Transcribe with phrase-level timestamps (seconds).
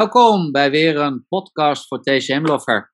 [0.00, 2.92] Welkom bij weer een podcast voor TCM Lover.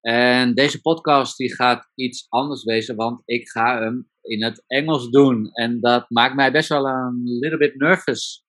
[0.00, 5.10] En deze podcast die gaat iets anders wezen, want ik ga hem in het Engels
[5.10, 5.50] doen.
[5.52, 8.44] En dat maakt mij best wel een little bit nervous.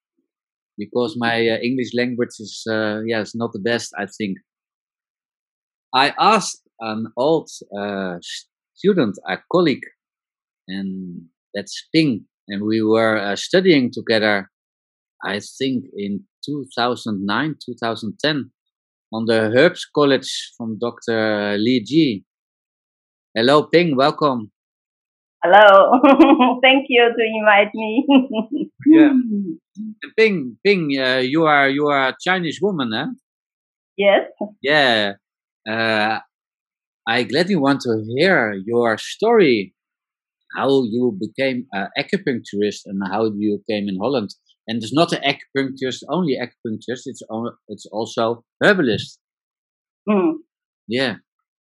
[0.73, 4.37] Because my uh, English language is, uh, is not the best, I think.
[5.97, 8.15] I asked an old uh,
[8.71, 9.95] student, a colleague,
[10.65, 14.51] and that's Ping, and we were studying together,
[15.23, 18.51] I think in 2009, 2010,
[19.13, 21.57] on the Herbs College from Dr.
[21.57, 22.25] Li Ji.
[23.35, 24.51] Hello, Ping, welcome.
[25.43, 25.99] Hello,
[26.63, 28.05] thank you to invite me.
[28.87, 29.11] yeah.
[30.17, 33.07] Ping, Ping, uh, you are you are a Chinese woman, huh?
[33.97, 34.23] Yes.
[34.61, 35.13] Yeah.
[35.69, 36.19] Uh,
[37.07, 39.75] I gladly want to hear your story,
[40.55, 44.33] how you became an acupuncturist and how you came in Holland.
[44.67, 47.21] And it's not an acupuncturist, only acupuncturist, it's,
[47.67, 49.19] it's also herbalist.
[50.09, 50.33] Mm.
[50.87, 51.15] Yeah.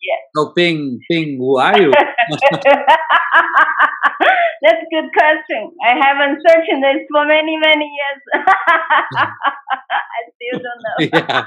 [0.01, 0.21] Yeah.
[0.35, 1.91] So, Ping, Ping, who are you?
[4.61, 5.73] That's a good question.
[5.81, 8.21] I haven't searched this for many, many years.
[8.45, 10.97] I still don't know.
[11.09, 11.45] yeah.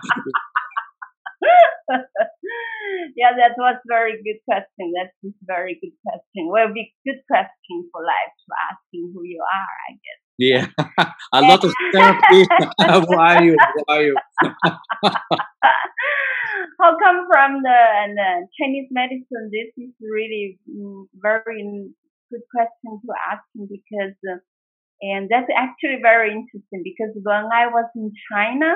[3.17, 4.93] yeah, that was very good question.
[4.99, 6.51] That's a very good question.
[6.51, 10.24] Well, be good question for life to asking who you are, I guess.
[10.39, 10.67] Yeah,
[11.33, 12.47] a lot of therapy.
[12.81, 13.57] who are you?
[13.75, 14.17] Who are you?
[16.81, 19.51] How come from the, and, uh, Chinese medicine?
[19.53, 21.89] This is really mm, very
[22.31, 24.39] good question to ask because, uh,
[25.03, 28.75] and that's actually very interesting because when I was in China,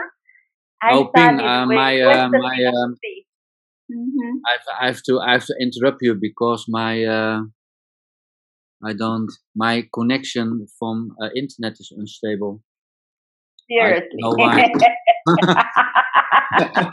[0.82, 3.26] I oh, Ping, uh, with my, uh, Western my, um, philosophy.
[3.90, 7.40] hmm I've, I have to I have to interrupt you because my uh,
[8.84, 12.62] I don't my connection from uh, internet is unstable.
[13.68, 14.18] Seriously.
[14.20, 14.62] why.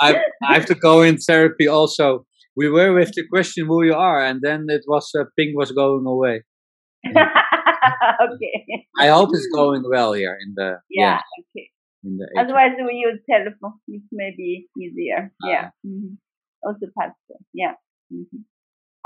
[0.00, 0.14] I
[0.46, 2.26] I have to go in therapy also.
[2.56, 5.72] We were with the question who you are, and then it was uh, ping was
[5.72, 6.42] going away.
[7.06, 8.56] okay.
[8.98, 11.20] I hope it's going well here in the Yeah.
[11.40, 11.70] Okay.
[12.04, 13.78] in the Otherwise, we use telephone.
[13.88, 15.32] It may be easier.
[15.42, 15.48] Ah.
[15.48, 15.70] Yeah.
[15.84, 16.16] hmm
[16.64, 17.40] Also possible.
[17.52, 17.74] Yeah.
[18.10, 18.42] hmm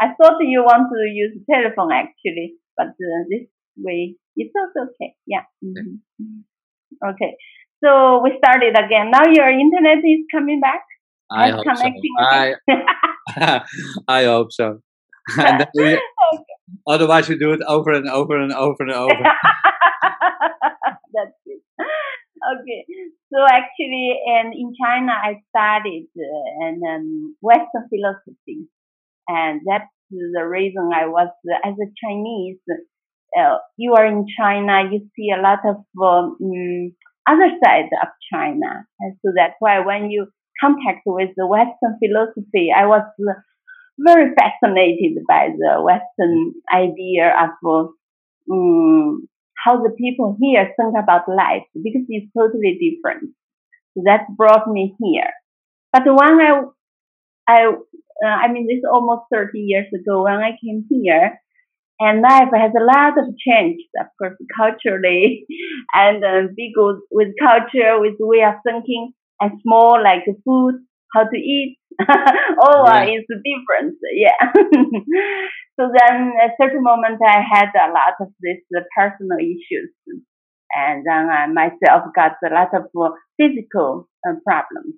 [0.01, 3.47] I thought you want to use telephone actually, but uh, this
[3.77, 5.15] way it's also okay.
[5.27, 5.45] Yeah.
[5.63, 5.97] hmm
[7.05, 7.37] Okay.
[7.85, 9.11] So we started again.
[9.11, 10.83] Now your internet is coming back.
[11.31, 11.91] I hope so.
[12.19, 12.55] I.
[14.09, 14.81] I hope so.
[15.75, 16.01] we,
[16.89, 19.15] otherwise, we do it over and over and over and over.
[21.15, 21.63] That's it.
[22.41, 22.85] Okay,
[23.33, 28.67] so actually, and in China, I studied uh, and um, Western philosophy,
[29.31, 31.31] and that's the reason I was
[31.65, 32.59] as a Chinese.
[33.39, 36.37] Uh, you are in China, you see a lot of um,
[37.29, 40.27] other side of China, and so that's why when you
[40.61, 43.33] contact with the Western philosophy, I was uh,
[43.99, 47.51] very fascinated by the Western idea of
[48.51, 49.29] um,
[49.65, 53.35] how the people here think about life because it's totally different.
[53.95, 55.31] So that brought me here.
[55.93, 56.63] But when I,
[57.49, 57.73] I,
[58.25, 61.39] uh, I mean, this is almost 30 years ago when I came here,
[62.01, 65.47] and life has a lot of change, of course, culturally,
[65.95, 66.73] and uh, big
[67.11, 70.75] with, culture, with way of thinking, and small like food,
[71.15, 73.05] how to eat, all Yeah.
[73.05, 73.97] is different.
[74.15, 74.39] Yeah.
[75.79, 79.91] so then at certain moment I had a lot of this uh, personal issues.
[80.75, 84.95] And then I myself got a lot of uh, physical uh, problems.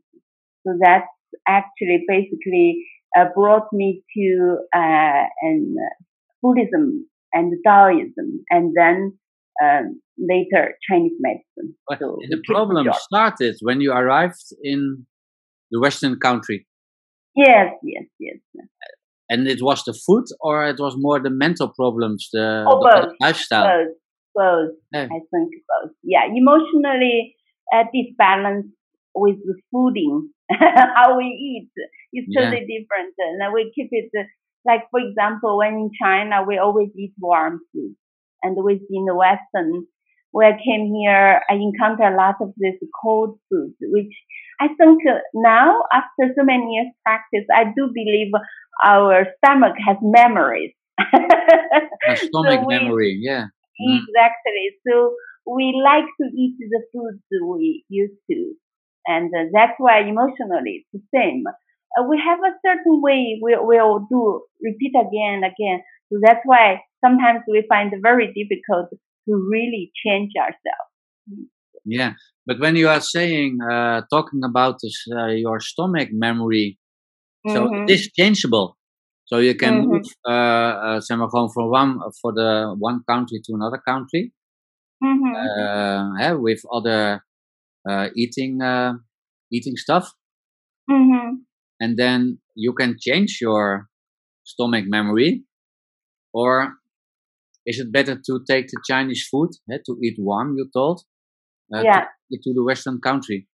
[0.66, 1.08] So that's
[1.48, 2.84] actually basically
[3.16, 5.94] uh, brought me to uh, and uh,
[6.42, 9.18] Buddhism and Taoism, and then
[9.62, 11.74] um, later Chinese medicine.
[11.88, 15.06] But So the problem started when you arrived in
[15.70, 16.66] the Western country,
[17.34, 18.36] Yes, yes, yes.
[19.30, 23.06] and it was the food, or it was more the mental problems, the, Oh, the
[23.06, 23.14] both.
[23.20, 23.64] lifestyle.
[23.64, 23.96] Both,
[24.34, 24.70] both.
[24.92, 25.04] Yeah.
[25.04, 25.92] I think both.
[26.02, 27.34] Yeah, emotionally
[27.75, 28.66] uh, disbalance
[29.14, 30.29] with the fooding,
[30.97, 31.70] how we eat
[32.12, 32.32] is Yeah.
[32.37, 33.14] totally different.
[33.19, 34.11] And we keep it
[34.64, 37.94] like, for example, when in China we always eat warm food,
[38.43, 39.87] and within the Western,
[40.32, 44.12] when I came here, I encountered a lot of this cold food, which
[44.61, 45.03] I think
[45.35, 48.32] now after so many years practice, I do believe
[48.85, 50.73] our stomach has memories.
[52.06, 53.47] A stomach So we- memory, yeah.
[53.81, 54.06] Mhm.
[54.09, 54.76] Exactly.
[54.87, 55.17] So
[55.47, 58.55] we like to eat the foods we used to.
[59.06, 61.44] And uh, that's why emotionally it's the same.
[61.46, 65.82] Uh, we have a certain way we will do, repeat again and again.
[66.12, 70.90] So that's why sometimes we find it very difficult to really change ourselves.
[71.84, 72.14] Yeah,
[72.46, 76.78] but when you are saying uh, talking about this, uh, your stomach memory,
[77.46, 77.87] so Mhm.
[77.87, 78.76] it is changeable.
[79.26, 79.88] So you can Mhm.
[79.88, 81.20] move, uh, uh, from
[81.70, 84.32] one for the one country to another country,
[85.00, 85.52] Mhm.
[85.58, 87.19] uh, eh, with other uh,
[88.14, 88.94] eating uh,
[89.52, 90.12] eating stuff,
[90.88, 91.44] Mhm.
[91.81, 93.88] and then you can change your
[94.44, 95.44] stomach memory,
[96.32, 96.75] or
[97.67, 100.56] is it better to take the Chinese food eh, to eat warm?
[100.56, 101.02] You told,
[101.75, 102.05] uh, Yeah.
[102.31, 103.49] to, to the Western country.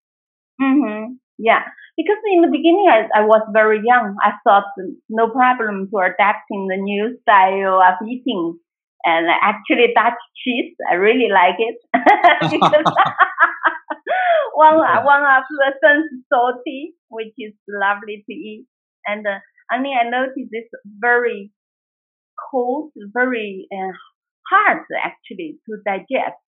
[0.61, 1.15] Mm-hmm.
[1.39, 1.63] Yeah,
[1.97, 4.17] because in the beginning I, I was very young.
[4.23, 4.65] I thought
[5.09, 8.59] no problem to adapting the new style of eating.
[9.05, 11.77] And actually Dutch cheese, I really like it.
[12.51, 12.87] because
[14.57, 15.05] one, Yeah.
[15.05, 18.67] one of the sons salty, which is lovely to eat.
[19.07, 19.39] And uh,
[19.71, 21.53] I mean, I noticed it's very
[22.51, 23.93] cold, very uh,
[24.51, 26.43] hard actually to digest.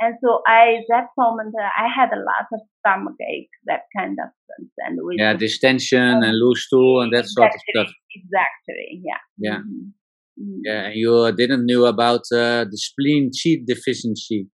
[0.00, 4.18] And so I, that moment, uh, I had a lot of stomach ache, that kind
[4.22, 4.70] of things.
[4.78, 7.90] And with Yeah, distension and loose stool and that sort of stuff.
[8.14, 9.22] Exactly, yeah.
[9.38, 9.58] Yeah.
[9.60, 9.92] Mhm.
[10.40, 10.60] Mhm.
[10.64, 14.48] Yeah, and you didn't knew about uh, the spleen chi deficiency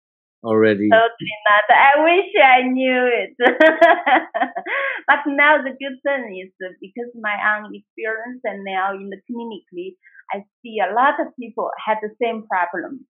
[0.44, 0.88] already.
[0.92, 1.66] Totally not.
[1.72, 3.34] I wish I knew it.
[5.08, 9.96] but now the good thing is because my own experience and now in the clinically,
[10.32, 13.06] I see a lot of people had the same problem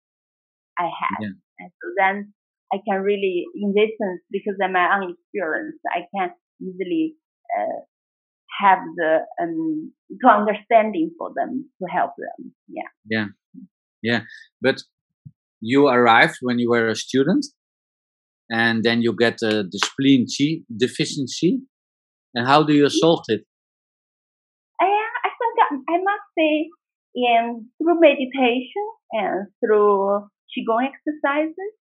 [0.79, 1.19] I had.
[1.21, 1.37] Yeah.
[1.59, 2.33] And so then
[2.73, 6.31] I can really, in this sense, because of my own experience, I can
[6.61, 7.15] easily
[7.57, 7.81] uh,
[8.61, 9.93] have the um,
[10.23, 12.55] to understanding for them to help them.
[12.69, 12.89] Yeah.
[13.09, 13.27] Yeah.
[14.03, 14.21] Yeah.
[14.61, 14.83] But
[15.65, 17.47] you arrived when you were a student,
[18.51, 20.27] and then you get uh, the spleen
[20.77, 21.61] deficiency.
[22.35, 23.43] And how do you solve it?
[24.81, 26.69] I, I think I must say,
[27.79, 31.73] through meditation and through qigong exercises,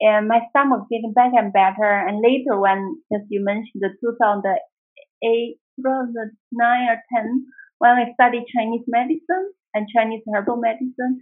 [0.00, 1.90] and my stomach getting better and better.
[2.06, 7.46] And later, when as you mentioned, the 2008, 2009 or 10,
[7.78, 11.20] when I studied Chinese medicine and Chinese herbal medicine,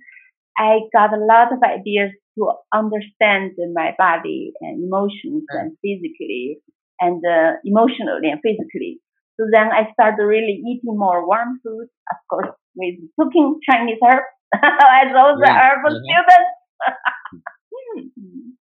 [0.58, 5.60] I got a lot of ideas to understand my body and emotions Mm.
[5.60, 6.58] and physically
[7.00, 9.00] and uh, emotionally and physically.
[9.38, 14.28] So then I started really eating more warm food, of course, with cooking Chinese herbs
[14.54, 16.04] as the Yeah, herbal uh-huh.
[16.04, 16.52] students.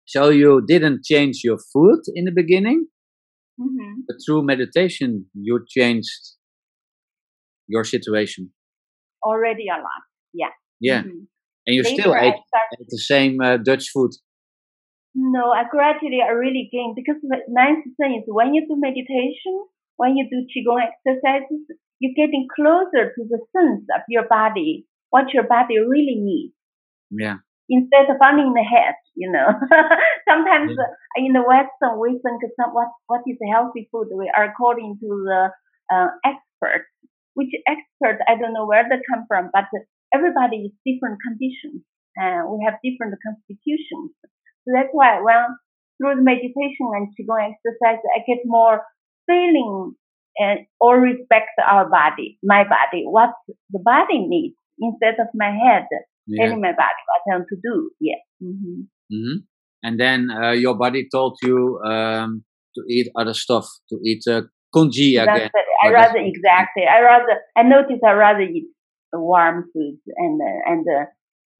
[0.06, 2.86] So you didn't change your food in the beginning,
[3.58, 6.36] hmm but through meditation you changed
[7.68, 8.52] your situation.
[9.24, 10.02] Already a lot.
[10.32, 10.52] Yeah.
[10.80, 11.26] Yeah, Mhm.
[11.66, 14.12] And you Later still ate, ate the same uh, Dutch food.
[15.14, 19.64] no, I gradually I really gained because the nice thing is when you do meditation,
[19.96, 21.66] when you do qigong exercises,
[22.00, 26.54] you're getting closer to the sense of your body, what your body really needs.
[27.10, 27.38] Yeah,
[27.68, 29.48] instead of only in the head, you know.
[30.28, 30.84] Sometimes Yeah.
[30.84, 34.08] uh, in the Western, we think some, what, what is healthy food?
[34.14, 35.42] We are according to the
[35.94, 36.88] uh, experts,
[37.34, 39.66] which expert, I don't know where they come from, but
[40.14, 41.82] everybody is different conditions.
[42.20, 44.12] Uh, we have different constitutions.
[44.64, 45.56] So that's why when
[45.98, 48.82] through the meditation and Qigong exercise, I get more
[49.26, 49.94] feeling
[50.38, 53.30] and or respect our body, my body, what
[53.70, 55.86] the body needs instead of my head
[56.26, 56.44] yeah.
[56.46, 57.90] telling my body what I want to do.
[58.00, 58.20] Yeah.
[58.40, 59.44] hmm hmm
[59.82, 64.42] And then uh, your body told you um, to eat other stuff, to eat uh,
[64.72, 65.50] congee again.
[65.84, 66.84] I rather exactly.
[66.86, 67.40] I rather.
[67.56, 68.68] I notice I rather eat
[69.20, 71.04] warm foods and uh, and uh,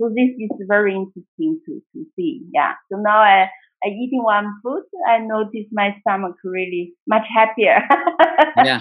[0.01, 2.43] so this is very interesting to to see.
[2.53, 2.73] Yeah.
[2.91, 3.49] So now I.
[3.85, 7.81] I eating warm food, I notice my stomach really much happier.
[8.65, 8.79] Yeah.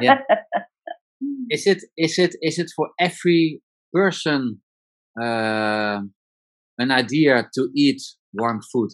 [0.00, 0.18] Yeah.
[1.50, 3.60] Is it is it is it for every
[3.92, 4.60] person
[5.20, 6.00] uh,
[6.78, 8.00] an idea to eat
[8.32, 8.90] warm food?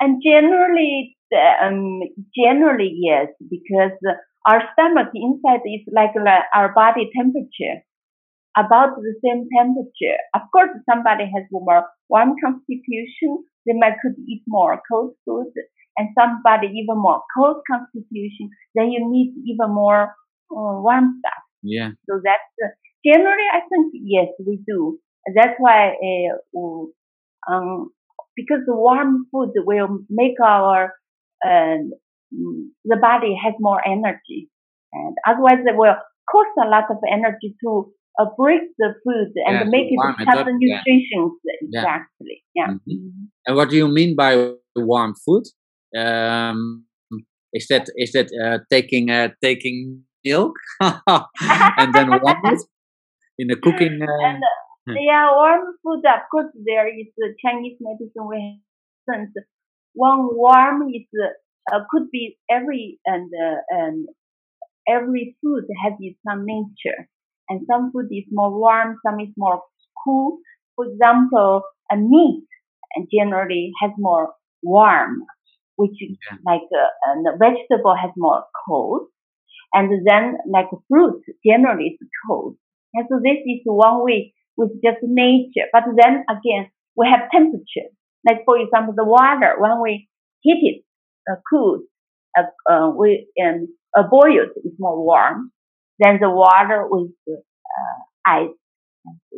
[0.00, 1.16] And generally,
[1.62, 2.00] um,
[2.34, 3.92] generally yes, because
[4.46, 6.12] our stomach inside is like,
[6.54, 7.82] our body temperature,
[8.56, 10.18] about the same temperature.
[10.34, 15.52] Of course, somebody has more warm constitution, they might could eat more cold food,
[15.96, 20.14] and somebody even more cold constitution, then you need even more
[20.50, 21.42] uh, warm stuff.
[21.62, 22.68] Yeah, So that's uh,
[23.04, 24.98] generally, I think yes, we do.
[25.34, 25.94] That's why
[26.56, 26.86] uh,
[27.50, 27.90] um,
[28.36, 30.94] because the warm food will make our
[31.44, 31.76] uh,
[32.30, 34.48] the body has more energy,
[34.92, 35.96] and otherwise it will
[36.30, 40.16] cost a lot of energy to uh, break the food and Yeah, make it warm
[40.18, 40.80] it have up, the yeah.
[40.84, 41.38] nutrition
[41.70, 41.80] Yeah.
[41.80, 42.42] exactly.
[42.54, 42.68] Yeah.
[42.68, 42.80] Mhm.
[42.88, 43.28] Mhm.
[43.46, 45.44] and what do you mean by warm food?
[45.96, 46.84] Um,
[47.52, 52.60] is that is that uh, taking uh, taking milk and then warm it
[53.38, 54.02] in the cooking?
[54.02, 56.04] Uh, And uh, yeah, warm food.
[56.04, 58.26] Of course, there is the Chinese medicine.
[58.28, 58.60] We
[59.08, 59.32] sense,
[59.94, 61.06] one warm is
[61.72, 64.08] uh, could be every and uh, and
[64.88, 67.08] every food has its own nature,
[67.48, 69.62] and some food is more warm, some is more
[70.04, 70.38] cool.
[70.76, 72.44] For example, a meat
[72.94, 75.24] and generally has more warm,
[75.76, 76.38] which is Yeah.
[76.46, 79.08] like uh, and vegetable has more cold,
[79.74, 82.56] and then like fruit generally is cold.
[82.94, 85.66] And so this is one way with just nature.
[85.72, 87.88] But then again, we have temperature.
[88.26, 90.08] Like for example, the water when we
[90.40, 90.84] heat it,
[91.50, 91.82] cooled,
[92.38, 95.50] uh, uh, we um, uh, boiled is more warm
[95.98, 98.50] than the water with uh, ice.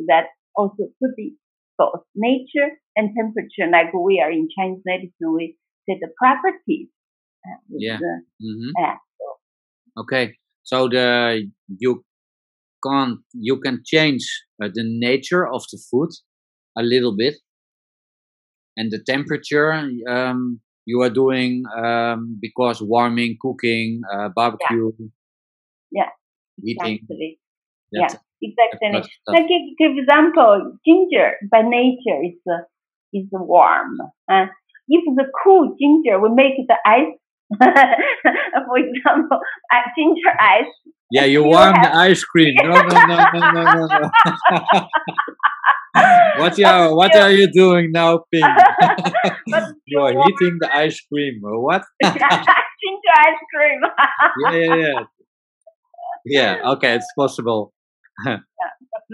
[0.07, 1.35] That also could be
[1.77, 3.69] both nature and temperature.
[3.71, 5.57] Like we are in Chinese medicine, we
[5.87, 6.89] say the properties.
[7.45, 7.97] Uh, Yeah.
[7.99, 8.97] the- hmm yeah.
[9.97, 12.03] Okay, so the you
[12.83, 14.25] can't you can change
[14.61, 16.09] uh, the nature of the food
[16.77, 17.35] a little bit,
[18.77, 19.71] and the temperature
[20.07, 24.91] um, you are doing um, because warming, cooking, uh, barbecue,
[25.91, 26.09] Yeah.
[26.63, 27.07] heating.
[27.09, 27.39] Exactly.
[27.91, 28.89] That's, Exactly.
[28.91, 32.63] that's, that's, Like give, give example, ginger by nature is uh,
[33.13, 33.97] is warm.
[34.31, 34.47] Uh,
[34.87, 37.13] if the cool ginger we make the ice,
[37.59, 39.39] for example,
[39.73, 40.73] uh, ginger ice.
[41.11, 42.59] yeah, you you warm have- the ice cream.
[42.61, 43.87] No, no, no, no, no, no.
[43.87, 44.11] no.
[46.37, 48.43] what you what are you doing now, Ping?
[49.85, 51.41] you are eating the ice cream.
[51.43, 51.83] or What?
[52.03, 53.81] ginger ice cream.
[54.43, 54.99] yeah, yeah, yeah.
[56.25, 57.73] Yeah, okay, it's possible.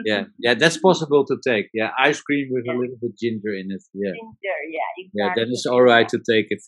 [0.06, 1.68] yeah, yeah, that's possible to take.
[1.74, 3.84] Yeah, ice cream with a little bit ginger in it.
[3.94, 5.12] Yeah, ginger, yeah, exactly.
[5.16, 6.62] yeah, then it's all right to take it.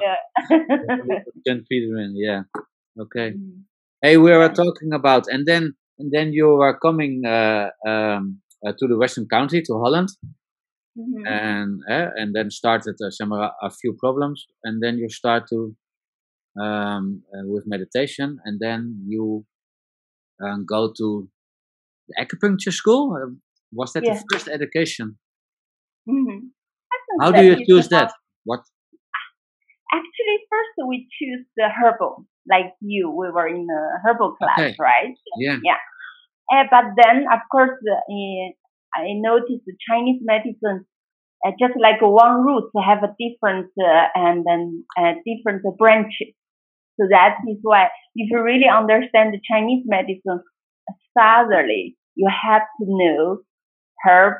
[0.00, 0.16] Yeah.
[1.46, 2.42] Jen Peterman, yeah.
[2.98, 3.32] Okay.
[3.32, 3.62] Mm.
[4.00, 8.86] Hey, we were talking about, and then and then you were coming uh, um, to
[8.86, 10.08] the Western country, to Holland,
[10.98, 11.22] Mhm.
[11.26, 15.42] and uh, and then started uh, some uh, a few problems, and then you start
[15.52, 15.74] to
[16.64, 19.44] um, uh, with meditation, and then you
[20.44, 21.28] um, go to
[22.08, 23.04] the acupuncture school.
[23.16, 23.30] Uh,
[23.72, 24.14] was that Yeah.
[24.14, 25.18] the first education?
[26.08, 26.50] Mhm.
[27.20, 28.12] How do you choose about- that?
[28.44, 28.62] What?
[29.92, 33.10] Actually, first we choose the herbal, like you.
[33.10, 34.74] We were in a herbal class, Okay.
[34.80, 35.14] right?
[35.38, 35.78] Yeah yeah,
[36.52, 38.50] Uh, but then, of course, uh,
[38.94, 40.84] I noticed the Chinese medicine,
[41.46, 43.70] uh, just like one root, have a different
[44.14, 44.84] and then
[45.24, 46.34] different branches.
[47.00, 50.42] So that is why, if you really understand the Chinese medicine
[51.18, 53.38] thoroughly, you have to know
[54.06, 54.34] herb,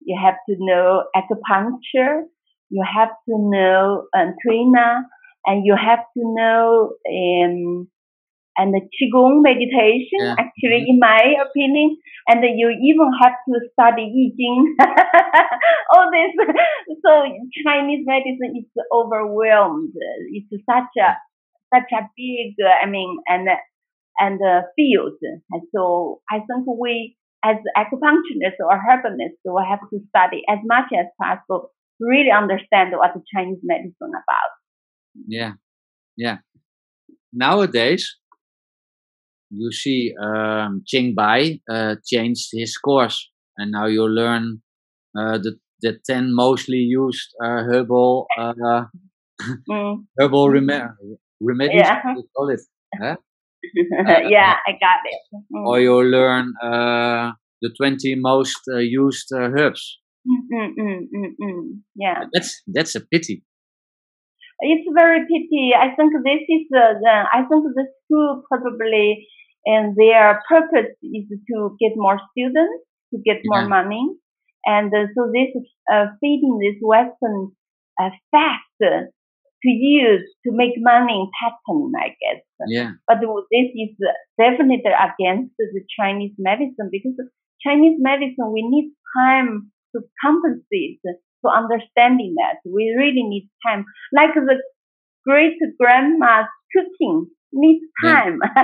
[0.00, 2.22] you have to know acupuncture,
[2.68, 4.34] you have to know um,
[5.46, 7.88] and you have to know um,
[8.60, 10.20] and the qigong meditation.
[10.20, 10.36] Yeah.
[10.38, 11.96] Actually, in my opinion,
[12.28, 14.76] and you even have to study I Ching.
[15.96, 16.32] All this,
[17.00, 17.10] so
[17.64, 19.92] Chinese medicine is overwhelmed.
[20.30, 21.16] It's such a
[21.72, 23.48] such a big, I mean, and
[24.18, 25.16] and uh, field.
[25.22, 30.92] And so I think we, as acupuncturists or herbalists, will have to study as much
[30.92, 34.52] as possible, to really understand what the Chinese medicine about.
[35.26, 35.52] yeah,
[36.16, 36.38] yeah.
[37.32, 38.16] Nowadays,
[39.50, 44.62] you see um, Qing Bai uh, changed his course, and now you learn
[45.18, 48.84] uh, the the ten mostly used uh, herbal uh,
[49.70, 50.04] Mm.
[50.18, 50.94] herbal reme-
[51.40, 51.80] remedies.
[51.80, 52.00] Yeah.
[52.04, 52.60] what do you call it?
[54.28, 55.20] yeah, I got it.
[55.52, 55.66] Mm.
[55.66, 59.98] Or you learn uh, the twenty most uh, used uh, herbs.
[60.26, 60.74] Mm,
[61.40, 61.80] mm.
[61.96, 63.42] Yeah, That's that's a pity.
[64.60, 65.72] it's very pity.
[65.76, 69.26] I think this is uh, the, I think the school probably
[69.66, 74.08] and their purpose is to get more students, to get more money,
[74.66, 77.52] and uh, so this is uh, feeding this Western
[78.00, 82.42] uh, fast to use to make money in pattern, I guess.
[82.66, 83.96] Yeah, But this is
[84.38, 87.16] definitely against the Chinese medicine because
[87.66, 92.60] Chinese medicine, we need time to compensate to understanding that.
[92.64, 93.84] We really need time.
[94.12, 94.62] Like the
[95.26, 98.20] great grandma's cooking needs Yeah.
[98.24, 98.38] time.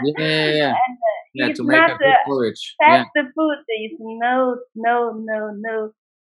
[0.00, 0.74] yeah, yeah, yeah.
[0.86, 2.76] And, uh, yeah it's to make a good porridge.
[2.86, 5.92] Yeah, Fast food is no, no, no, no.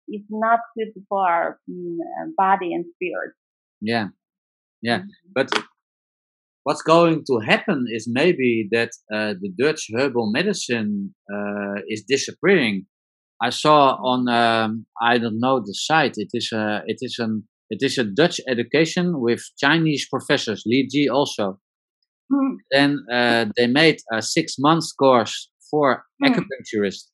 [0.08, 3.34] It's not good for our mm, uh, body and spirit.
[3.82, 4.08] yeah,
[4.82, 5.00] yeah.
[5.00, 5.08] Mhm.
[5.34, 5.50] But
[6.64, 12.86] what's going to happen is maybe that uh, the Dutch herbal medicine uh, is disappearing.
[13.42, 16.14] I saw on um, I don't know the site.
[16.18, 20.64] It is a it is an it is a Dutch education with Chinese professors.
[20.66, 21.60] Li Ji also.
[22.34, 22.58] Mm.
[22.72, 26.28] Then uh, they made a six months course for Hmm.
[26.28, 27.10] acupuncturists.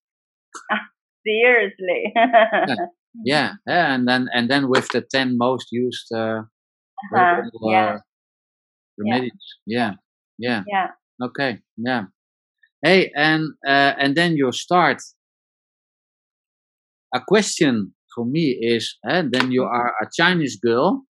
[1.26, 2.14] Seriously.
[3.24, 6.44] yeah, yeah, and then and then with the ten most used uh,
[7.16, 7.42] Uh-huh.
[7.44, 7.94] herbal, Yeah.
[7.96, 8.00] uh,
[8.98, 9.32] remedies.
[9.66, 9.94] Yeah,
[10.38, 10.88] yeah, Yeah.
[11.22, 12.04] okay, yeah.
[12.84, 15.02] Hey, and uh, and then you start.
[17.14, 21.06] A question for me is, uh, then you are a Chinese girl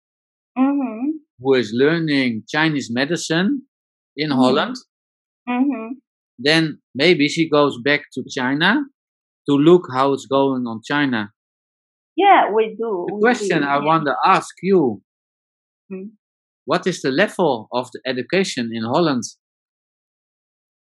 [0.58, 1.11] Mm-hmm.
[1.40, 3.62] who is learning Chinese medicine
[4.16, 4.37] in Mhm.
[4.37, 4.76] Holland.
[5.49, 5.92] Mm-hmm.
[6.38, 8.85] Then maybe she goes back to China
[9.49, 11.33] to look how it's going on China.
[12.16, 13.06] Yeah, we do.
[13.09, 13.85] The we question do, I yeah.
[13.85, 15.02] want to ask you
[15.92, 16.12] Mm.
[16.64, 19.23] what is the level of the education in Holland?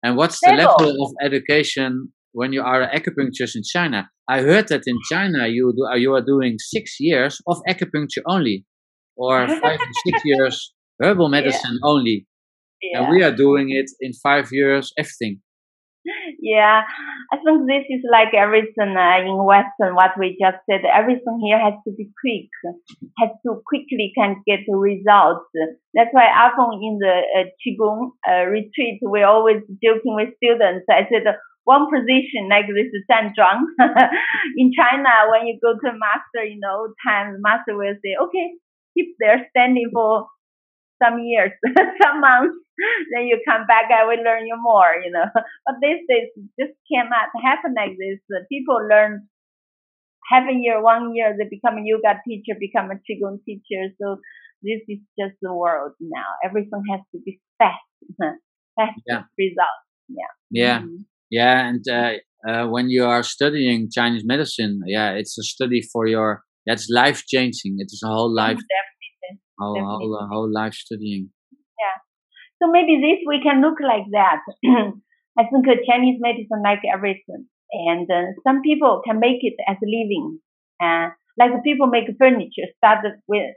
[0.03, 0.77] And what's the Level?
[0.79, 4.11] level of education when you are an acupuncturist in China?
[4.29, 8.65] I heard that in China you do, you are doing six years of acupuncture only,
[9.17, 12.27] or five to six years herbal medicine only,
[12.93, 13.03] Yeah.
[13.03, 15.41] and we are doing it in five years everything.
[16.39, 16.83] Yeah,
[17.33, 20.85] I think this is like everything uh, in Western, what we just said.
[20.85, 22.53] Everything here has to be quick,
[23.19, 25.49] has to quickly can get the results.
[25.95, 30.85] That's why often in the uh, Qigong uh, retreat, we're always joking with students.
[30.91, 31.25] I said,
[31.65, 33.65] one position like this is Zhanzhuang.
[34.59, 38.53] in China, when you go to master, you know, time, the master will say, okay,
[38.93, 40.29] keep there standing for
[41.03, 41.53] some years,
[42.03, 42.55] some months,
[43.15, 45.27] then you come back, I will learn you more, you know.
[45.67, 46.29] But these days,
[46.59, 48.21] just cannot happen like this.
[48.51, 49.29] People learn
[50.31, 53.93] half a year, one year, they become a yoga teacher, become a qigong teacher.
[54.01, 54.19] So
[54.63, 56.27] this is just the world now.
[56.45, 57.81] Everything has to be fast,
[58.77, 59.25] fast Yeah.
[59.39, 59.85] results.
[60.51, 61.05] Yeah, Mhm.
[61.31, 62.13] yeah, and uh,
[62.49, 66.45] uh, when you are studying Chinese medicine, yeah, it's a study for your.
[66.67, 67.77] That's life changing.
[67.79, 69.43] It is a whole life, Definitely.
[69.59, 71.31] whole, whole, whole life studying.
[72.63, 74.41] So maybe this we can look like that.
[75.39, 79.77] I think uh, Chinese medicine like everything, and uh, some people can make it as
[79.83, 80.39] a living.
[80.83, 83.51] Uh, like people make furniture, start with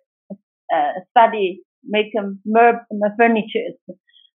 [0.74, 2.86] uh, study make um, mer-
[3.18, 3.72] furniture.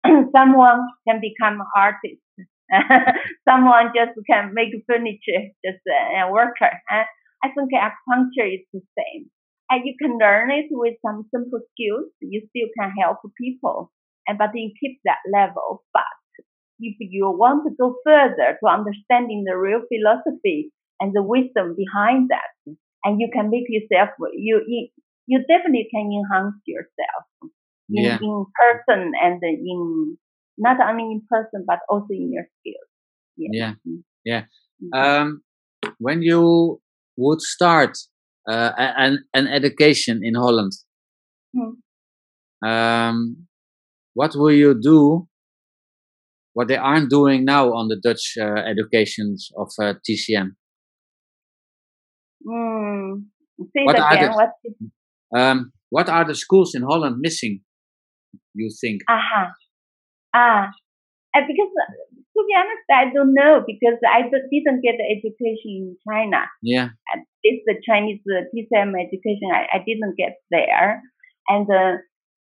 [0.36, 2.22] Someone can become artist.
[3.48, 6.70] Someone just can make furniture, just a worker.
[6.90, 7.04] Uh,
[7.42, 9.30] I think acupuncture is the same.
[9.70, 12.10] And you can learn it with some simple skills.
[12.20, 13.90] You still can help people
[14.26, 15.84] and but you keep that level.
[15.92, 16.04] But
[16.80, 22.30] if you want to go further to understanding the real philosophy and the wisdom behind
[22.30, 22.50] that,
[23.04, 24.88] and you can make yourself you you,
[25.26, 27.24] you definitely can enhance yourself
[27.94, 28.18] in, Yeah.
[28.20, 30.18] in person and in
[30.58, 32.88] not only in person but also in your skills.
[33.48, 34.02] Yeah, Mm.
[34.24, 34.44] yeah.
[34.82, 34.92] Mhm.
[34.92, 35.42] Um,
[35.98, 36.80] when you
[37.16, 37.96] would start
[38.48, 40.72] uh, an an education in Holland,
[41.54, 41.72] Hmm.
[42.64, 43.46] um,
[44.14, 45.26] what will you do?
[46.52, 50.56] What they aren't doing now on the Dutch uh, educations of uh, TCM?
[52.46, 53.24] Mm.
[53.84, 54.32] What it are again.
[54.32, 54.90] the-
[55.38, 57.60] Um, what are the schools in Holland missing?
[58.54, 59.02] You think?
[59.08, 59.52] Aha.
[60.34, 60.70] Ah.
[61.36, 61.70] Uh, because
[62.34, 66.46] to be honest, I don't know because I didn't get the education in China.
[66.62, 66.88] Yeah,
[67.44, 71.02] It's the Chinese TCM education, I, I didn't get there.
[71.48, 71.98] And uh,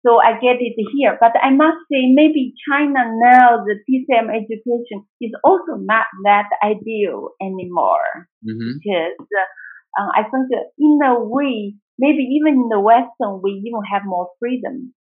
[0.06, 1.18] so I get it here.
[1.20, 7.30] But I must say, maybe China now, the TCM education is also not that ideal
[7.42, 9.16] anymore hmm because
[10.00, 14.30] uh, I think in a way, maybe even in the Western, we even have more
[14.40, 14.94] freedom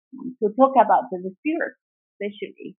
[0.42, 1.74] to talk about the spirit,
[2.14, 2.76] especially.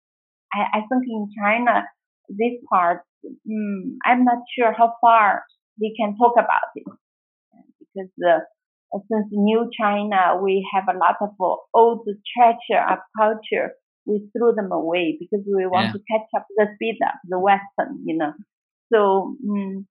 [0.53, 1.85] I, I think in China,
[2.29, 5.43] this part, mm, I'm not sure how far
[5.81, 6.85] we can talk about it
[7.81, 8.41] because uh,
[9.11, 13.75] since New China, we have a lot of uh, old treasure of culture.
[14.07, 15.93] We threw them away because we want Yeah.
[15.93, 18.33] to catch up the speed up the Western, you know.
[18.93, 19.85] So mm,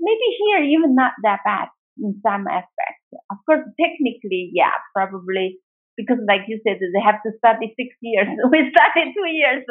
[0.00, 3.04] maybe here even not that bad in some aspects.
[3.30, 5.58] Of course, technically, yeah, probably
[5.96, 8.28] because like you said, they have to study six years.
[8.50, 9.64] we studied two years,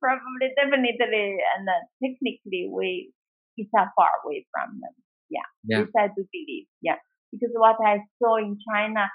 [0.00, 3.12] probably, definitely, and uh, technically, we
[3.56, 4.94] it's not far away from them.
[5.30, 5.84] Yeah, Yeah.
[5.84, 6.66] this I do believe.
[6.82, 6.98] Yeah,
[7.32, 9.08] because what I saw in China,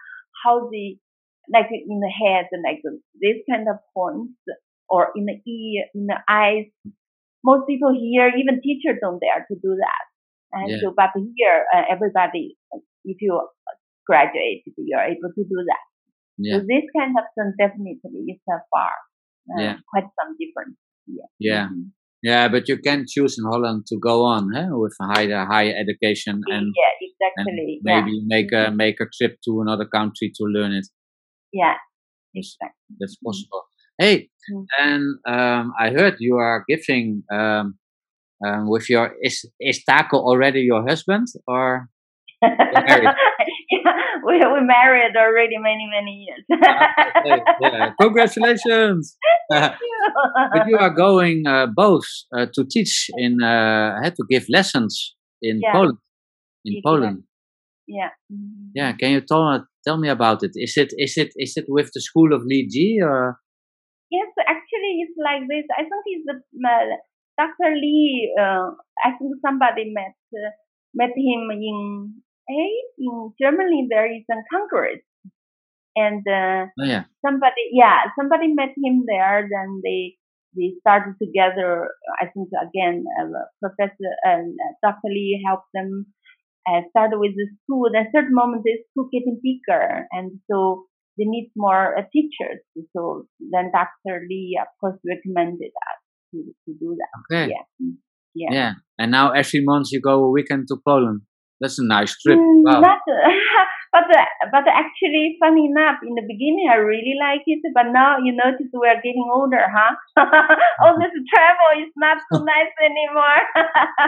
[0.43, 0.97] how the
[1.51, 2.81] like in the head, and like
[3.21, 4.33] this kind of points,
[4.89, 6.65] or in the ear, in the eyes.
[7.43, 10.03] Most people here, even teachers, don't dare to do that.
[10.53, 10.77] And Yeah.
[10.81, 12.57] so, but here, uh, everybody,
[13.05, 13.47] if you
[14.05, 15.83] graduate, you are able to do that.
[16.37, 18.93] yeah, So this kind of thing definitely is a far,
[19.51, 19.77] uh, Yeah.
[19.89, 20.77] quite some difference.
[21.07, 21.27] Yeah.
[21.39, 21.91] yeah, Mhm.
[22.23, 22.49] Yeah.
[22.49, 26.41] But you can choose in Holland to go on huh, with a higher higher education
[26.49, 26.93] and, yeah,
[27.37, 27.79] and exactly.
[27.81, 28.75] maybe make a Mhm.
[28.75, 30.87] make a trip to another country to learn it.
[31.53, 31.77] Yeah,
[32.35, 32.95] exactly.
[32.99, 33.25] That's Mhm.
[33.25, 33.63] possible.
[33.99, 34.69] Hey, Mm.
[34.79, 37.77] and um, I heard you are giving um,
[38.45, 41.89] um, with your is is Taco already your husband or
[42.87, 43.13] married.
[43.17, 43.32] yeah,
[44.27, 46.43] we we married already many many years.
[46.51, 47.91] Okay, yeah.
[48.01, 49.17] Congratulations!
[49.49, 49.75] but
[50.67, 52.05] you are going uh, both
[52.35, 55.73] uh, to teach in, uh, had to give lessons in Yeah.
[55.73, 55.97] Poland.
[56.65, 56.81] In.
[56.85, 57.23] Poland.
[57.87, 58.11] yeah.
[58.31, 58.71] Mhm.
[58.75, 60.51] Yeah, can you tell tell me about it?
[60.55, 63.39] Is it is it is it with the school of Li Ji or
[64.13, 65.65] Yes, actually, it's like this.
[65.73, 66.85] I think it's the uh,
[67.39, 67.73] Dr.
[67.73, 68.29] Lee.
[68.37, 70.51] Uh, I think somebody met uh,
[70.93, 71.77] met him in
[72.47, 73.87] hey in Germany.
[73.89, 75.01] There is a congress,
[75.95, 79.47] and uh, oh yeah somebody yeah somebody met him there.
[79.49, 80.15] Then they
[80.55, 81.89] they started together.
[82.21, 85.09] I think again, uh, Professor and uh, Dr.
[85.09, 86.07] Lee helped them.
[86.63, 87.89] Uh, started with the school.
[87.91, 90.85] Then third moment, the school getting bigger, and so
[91.17, 92.63] they need more uh, teachers.
[92.95, 94.23] So then Dr.
[94.29, 95.99] Lee, of course, recommended us
[96.31, 97.11] to, to do that.
[97.19, 97.63] okay Yeah.
[97.81, 97.97] Mm,
[98.35, 98.49] Yeah.
[98.51, 101.21] yeah and now every month you go a weekend to Poland
[101.63, 103.01] that's a nice trip Mm, wow but
[103.93, 108.33] uh, but actually, funny enough, in the beginning I really liked it, but now you
[108.33, 109.95] notice we are getting older, huh?
[110.83, 113.41] All this travel is not so nice anymore.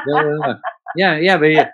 [0.07, 0.53] yeah,
[0.95, 1.69] yeah, yeah, but yeah,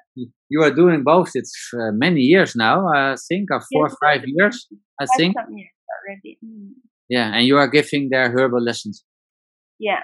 [0.49, 1.31] you are doing both.
[1.35, 2.87] It's uh, many years now.
[2.93, 4.67] I think, or four or five years.
[4.99, 5.35] I Quite think.
[5.39, 6.37] some years already.
[6.43, 6.71] Mm.
[7.09, 9.03] Yeah, and you are giving their herbal lessons.
[9.79, 10.03] Yeah,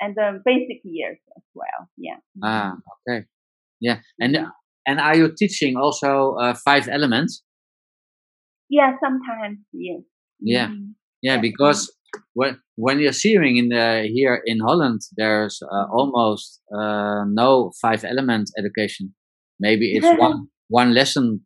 [0.00, 1.88] and the basic years as well.
[1.96, 2.18] Yeah.
[2.42, 2.74] Ah,
[3.08, 3.26] okay.
[3.80, 4.34] Yeah, and
[4.88, 7.42] and are you teaching also uh, five elements?
[8.70, 10.00] Yeah, sometimes yes.
[10.40, 10.68] Yeah.
[10.68, 10.94] Mhm.
[11.22, 11.40] Yeah, Yeah.
[11.40, 11.80] because
[12.34, 18.04] when when you're seeing in the here in Holland, there's uh, almost uh, no five
[18.04, 19.14] element education.
[19.60, 21.40] Maybe it's one one lesson,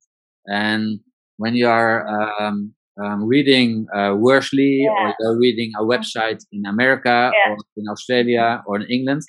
[0.46, 1.00] and
[1.38, 7.30] when you are um, um, reading uh, Worsley or you're reading a website in America
[7.32, 7.52] Yeah.
[7.52, 9.22] or in Australia or in England,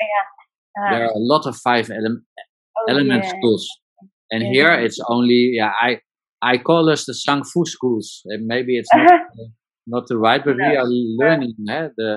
[0.78, 2.24] Uh, there are a lot of five ele-
[2.78, 3.30] oh, element yeah.
[3.34, 3.64] schools,
[4.34, 4.54] and Yeah.
[4.56, 5.92] here it's only yeah I
[6.42, 8.08] I call us the Sang Fu schools.
[8.32, 9.22] And maybe it's not
[9.94, 10.90] not the right, but we are
[11.22, 12.10] learning eh, the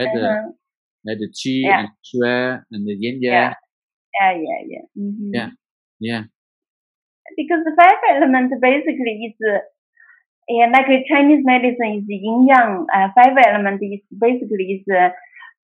[0.00, 0.50] eh, the Uh-huh.
[1.10, 1.78] eh, the Qi Yeah.
[1.80, 2.34] and Shui
[2.74, 3.32] and the Yin Yeah.
[3.32, 3.54] Yang.
[4.18, 4.84] Yeah, yeah, yeah.
[4.98, 5.30] Mhm.
[5.38, 5.50] Yeah.
[6.08, 6.24] Yeah,
[7.36, 9.60] Because the five element basically is, uh,
[10.48, 12.86] yeah, like Chinese medicine is yin yang.
[12.94, 15.10] Uh, five element is basically is uh,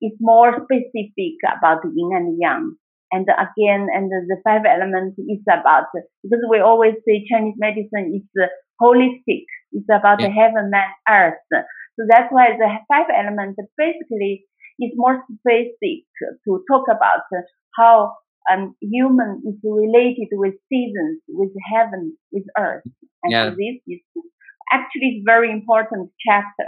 [0.00, 2.62] is more specific about the yin and yang.
[3.12, 5.86] And again, and the, five elements is about
[6.22, 8.48] because we always say Chinese medicine is
[8.80, 9.44] holistic.
[9.72, 11.40] It's about the heaven, man, earth.
[11.50, 14.44] So that's why the five elements basically
[14.80, 16.06] is more specific
[16.46, 17.22] to talk about
[17.76, 18.16] how
[18.50, 22.84] um, human is related with seasons, with heaven, with earth.
[23.22, 23.50] And Yeah.
[23.50, 24.00] so this is
[24.72, 26.66] actually it's very important chapter.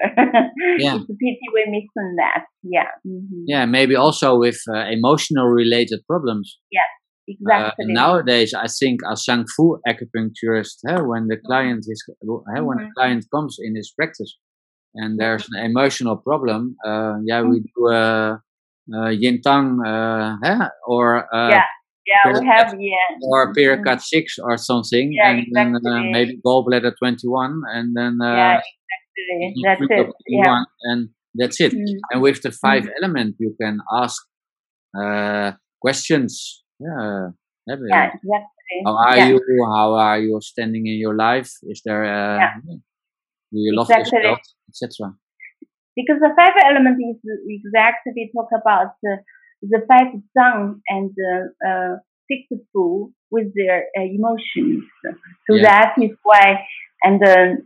[0.77, 0.97] Yeah.
[1.01, 2.45] it's a pity we're missing that.
[2.63, 2.89] Yeah.
[3.07, 3.45] Mhm.
[3.47, 3.65] yeah.
[3.67, 6.59] Maybe also with uh, emotional related problems.
[7.29, 7.85] Uh, Exactly.
[7.85, 12.79] and nowadays, I think a Sang Fu acupuncturist, eh, when the client is eh, when
[12.79, 12.95] the Mhm.
[12.97, 14.33] client comes in his practice,
[14.95, 17.73] and there's an emotional problem, uh, yeah, we Mm-hmm.
[17.77, 18.37] do uh,
[18.95, 21.65] uh, yin tang, uh, or uh, Yeah.
[22.07, 23.17] Yeah, we have yeah.
[23.31, 23.85] or Mhm.
[23.85, 26.11] cut six or something, Yeah, and then uh, exactly.
[26.13, 29.55] maybe gallbladder twenty one, and then uh, yeah, exactly.
[29.65, 30.09] That's it.
[30.29, 30.65] Yeah.
[30.91, 31.73] and that's it.
[31.73, 31.99] Mm.
[32.11, 34.21] And with the 5 element, you can ask
[34.99, 36.63] uh, questions.
[36.81, 37.31] Yeah,
[37.67, 38.81] yeah, Yeah, exactly.
[38.87, 39.29] how are yeah.
[39.29, 39.41] you?
[39.75, 41.51] How are you standing in your life?
[41.63, 42.05] Is there?
[42.05, 42.55] Uh, Yeah.
[43.53, 44.19] Do you love Exactly.
[44.19, 45.15] yourself, etc.
[45.97, 49.17] because the five element is exactly talk about uh,
[49.63, 51.97] the five zang and uh, uh,
[52.31, 54.85] six fu with their uh, emotions.
[55.49, 55.63] So Yeah.
[55.63, 56.67] that is why,
[57.03, 57.63] and uh,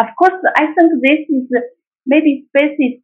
[0.00, 1.48] of course, I think this is
[2.06, 3.02] maybe specific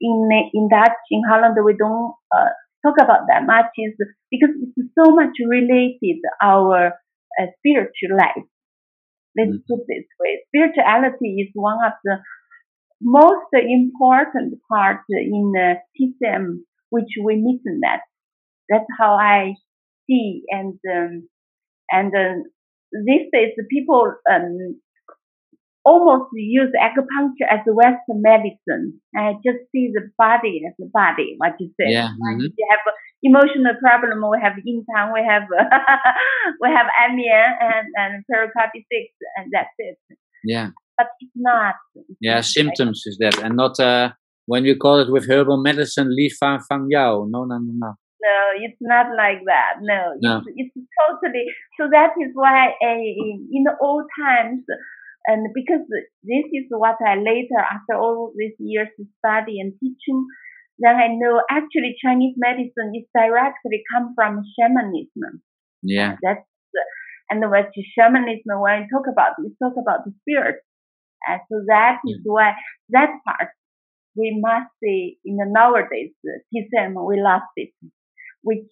[0.00, 2.50] in in Dutch in Holland we don't uh,
[2.84, 3.94] talk about that much is
[4.30, 6.92] because it's so much related our
[7.40, 8.46] uh, spiritual life.
[9.36, 9.62] Let's Mhm.
[9.68, 12.18] put this way: spirituality is one of the
[13.02, 18.00] most important part in uh, TCM, which we miss in that.
[18.68, 19.54] That's how I
[20.08, 21.28] see, and um,
[21.90, 22.42] and uh,
[23.04, 24.80] these days the people um,
[25.84, 29.00] almost use acupuncture as a Western medicine.
[29.14, 31.92] I just see the body as the body, what you say.
[31.92, 32.46] Yeah, Like mhm.
[32.46, 35.44] If you have emotional problem, we have yin tang, we have
[36.60, 39.98] we have anmian and and pericarditis, and that's it.
[40.44, 41.74] Yeah, But it's not.
[41.94, 42.30] It's yeah.
[42.32, 44.10] not like- Symptoms is that, and not uh,
[44.46, 47.26] when we call it with herbal medicine, li fa fang yao.
[47.28, 47.94] No, no, no, no.
[48.22, 49.78] No, it's not like that.
[49.82, 50.42] No, No.
[50.54, 51.44] It's, it's totally.
[51.78, 53.02] So that is why uh,
[53.52, 54.64] in, the old times,
[55.26, 55.84] and because
[56.22, 60.26] this is what I later, after all these years of study and teaching,
[60.78, 65.42] then I know actually Chinese medicine is directly come from shamanism.
[65.82, 66.46] Yeah, That's
[67.30, 70.62] And with shamanism, when you talk about, you talk about the spirit.
[71.26, 72.54] And so that is why
[72.90, 73.50] that part
[74.16, 76.12] we must say in the nowadays
[76.54, 77.70] TCM we lost it,
[78.42, 78.64] which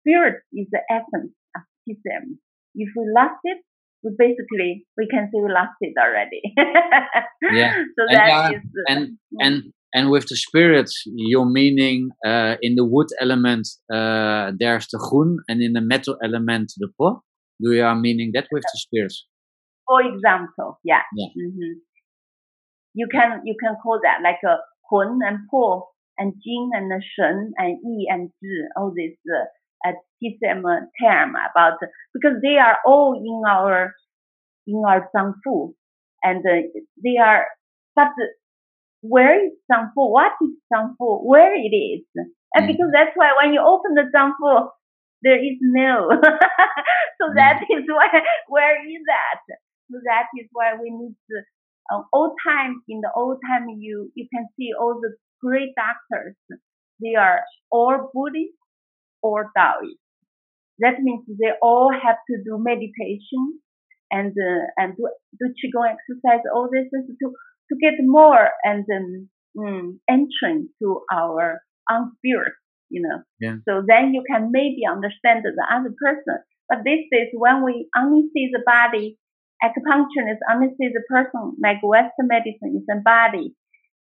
[0.00, 2.38] spirit is the essence of TCM.
[2.74, 3.58] If we lost it,
[4.02, 6.42] we basically we can say we lost it already.
[7.52, 7.72] yeah.
[7.96, 9.62] So and, that uh, is and and
[9.94, 15.38] and with the spirit, you're meaning uh, in the wood element uh, there's the groen,
[15.48, 17.22] and in the metal element the po.
[17.62, 19.26] Do you are meaning that with the spirits?
[19.86, 21.02] For example, yeah.
[21.14, 21.28] Yeah.
[21.34, 21.78] hmm
[22.94, 24.56] You can you can call that like a
[25.00, 29.16] and po and jing and shen and yi and zhi, all this
[29.86, 30.62] uh, TCM
[31.00, 31.78] term about
[32.14, 33.94] because they are all in our
[34.66, 35.74] in our zangfu
[36.22, 36.62] and uh,
[37.02, 37.46] they are
[37.96, 38.08] but
[39.02, 40.10] where is zangfu?
[40.10, 41.24] What is zangfu?
[41.24, 42.04] Where it is?
[42.54, 42.68] And Mm.
[42.68, 44.68] because that's why when you open the zangfu,
[45.22, 46.08] there is no.
[47.18, 48.08] so that is why
[48.48, 49.40] where is that?
[49.90, 51.36] So that is why we need to
[51.90, 56.36] uh, old time in the old time you you can see all the great doctors
[57.02, 57.40] they are
[57.70, 58.54] all Buddhist
[59.22, 59.98] or Taoist.
[60.78, 63.60] That means they all have to do meditation
[64.10, 66.42] and uh, and do, do qigong exercise.
[66.54, 67.32] All this is to
[67.70, 68.84] to get more and
[69.58, 72.54] um, entering to our own spirit.
[72.90, 73.22] You know.
[73.40, 73.56] Yeah.
[73.68, 76.42] So then you can maybe understand the other person.
[76.68, 79.18] But this is when we only see the body
[79.66, 80.38] acupuncture is
[80.78, 83.54] see the person like Western medicine is body.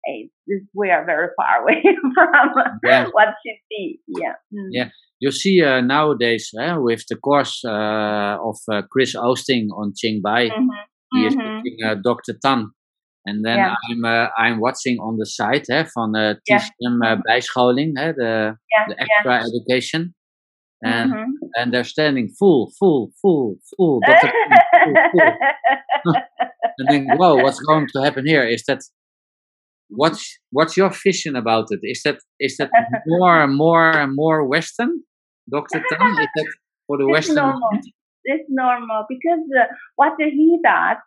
[0.08, 0.28] Eh,
[0.74, 1.82] we are very far away
[2.14, 2.52] from
[2.84, 3.06] Yeah.
[3.16, 4.00] what should be.
[4.06, 4.34] Yeah.
[4.54, 4.68] Mm.
[4.70, 4.88] Yeah.
[5.20, 10.50] You see uh, nowadays uh, with the course uh, of uh, Chris Oosting on Qingbai,
[10.50, 10.68] Mhm.
[11.12, 11.62] he is Mhm.
[11.62, 12.34] teaching uh, Dr.
[12.44, 12.60] Tan.
[13.26, 13.74] And then Yeah.
[13.90, 16.62] I'm uh, I'm watching on the site hè, van uh, Yeah.
[17.02, 18.30] Uh, bijscholing, hè, the,
[18.72, 18.86] Yeah.
[18.88, 19.02] the Yeah.
[19.04, 20.14] extra education.
[20.80, 21.26] And Mhm.
[21.58, 23.98] and they're standing full, full, full, full.
[24.06, 24.30] Dr.
[25.12, 25.36] Full.
[26.78, 28.44] and then, whoa, what's going to happen here?
[28.46, 28.80] Is that
[29.90, 31.80] what's what's your vision about it?
[31.82, 32.70] Is that is that
[33.06, 35.02] more and more and more Western,
[35.50, 36.12] Doctor Tan?
[36.20, 36.46] Is that
[36.86, 37.36] for the It's Western?
[37.36, 37.68] normal.
[38.24, 40.98] It's normal because uh, what he does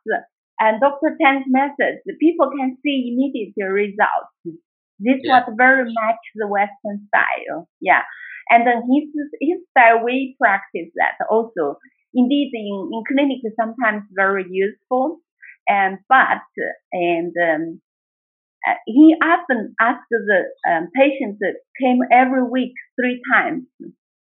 [0.60, 1.18] and Dr.
[1.22, 4.34] Tan's methods, people can see immediate results.
[5.00, 5.42] This Yeah.
[5.46, 7.68] what very much the Western style.
[7.80, 8.02] Yeah.
[8.50, 11.78] And then his, his style, we practice that also.
[12.14, 15.20] Indeed, in, in clinic, sometimes very useful.
[15.68, 16.42] And, but,
[16.92, 17.82] and, um,
[18.68, 23.64] uh, he often asked the um, patients that came every week three times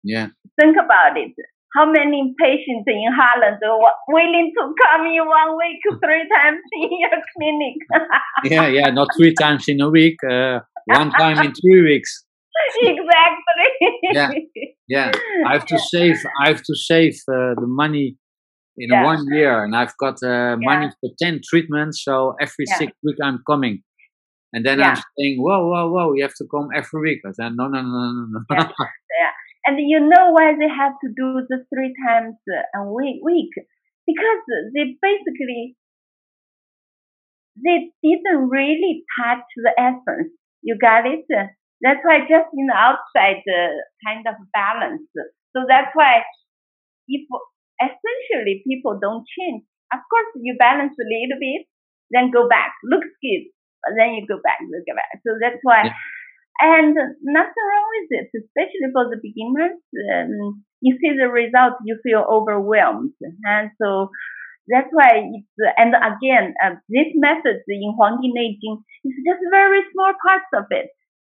[0.04, 0.28] Yeah,
[0.60, 1.34] think about it.
[1.74, 6.90] How many patients in Holland are willing to come in one week three times in
[6.98, 7.76] your clinic?
[8.44, 8.90] yeah, yeah.
[8.90, 10.16] Not three times in a week.
[10.28, 12.24] Uh, one time in three weeks.
[12.82, 13.70] exactly.
[14.12, 14.30] Yeah.
[14.94, 15.10] Yeah,
[15.48, 16.18] I have to save.
[16.42, 18.06] I have to save uh, the money
[18.82, 19.04] in Yeah.
[19.12, 20.98] one year, and I've got uh, money Yeah.
[21.00, 21.96] for ten treatments.
[22.06, 22.14] So
[22.46, 22.78] every Yeah.
[22.80, 23.76] six week I'm coming,
[24.52, 26.08] and then I'm saying, "Whoa, whoa, whoa!
[26.16, 28.40] You have to come every week." I said, "No, no, no, no, no."
[29.20, 29.32] Yeah.
[29.66, 32.36] And you know why they have to do the three times
[32.80, 33.18] a week?
[33.30, 33.52] week?
[34.10, 34.42] Because
[34.74, 35.76] they basically
[37.64, 40.32] they didn't really touch the essence.
[40.62, 41.24] You got it?
[41.82, 45.08] That's why just in the outside uh, kind of balance.
[45.56, 46.22] So that's why
[47.08, 47.24] if
[47.80, 51.66] essentially people don't change, of course you balance a little bit,
[52.10, 53.48] then go back, looks good,
[53.82, 55.10] but then you go back, look back.
[55.26, 55.90] So that's why.
[55.90, 55.98] Yeah.
[56.60, 56.92] And
[57.24, 59.80] nothing wrong with it, especially for the beginners.
[59.96, 64.10] Um, you see the result, you feel overwhelmed, and so
[64.68, 65.48] that's why it's.
[65.78, 70.90] And again, uh, this method in Huangdi Neijing is just very small parts of it.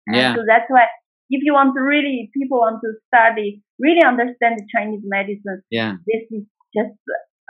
[0.07, 0.35] And Yeah.
[0.35, 0.87] so that's why
[1.31, 5.95] if you want to really, people want to study, really understand the Chinese medicine, yeah,
[6.07, 6.45] this is
[6.77, 6.95] just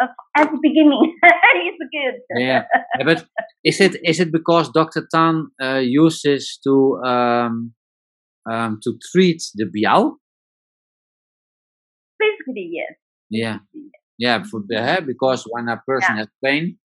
[0.03, 1.15] uh, at the beginning.
[1.23, 2.17] it's good.
[2.39, 2.65] yeah.
[2.99, 3.27] Yeah, But
[3.65, 7.73] is it is it because Doctor Tan uh, uses to um,
[8.51, 10.17] um, to treat the biao?
[12.19, 12.95] Basically, yes.
[13.31, 13.59] Yeah,
[14.19, 14.43] yeah.
[14.51, 16.79] For the hair, because when a person has pain,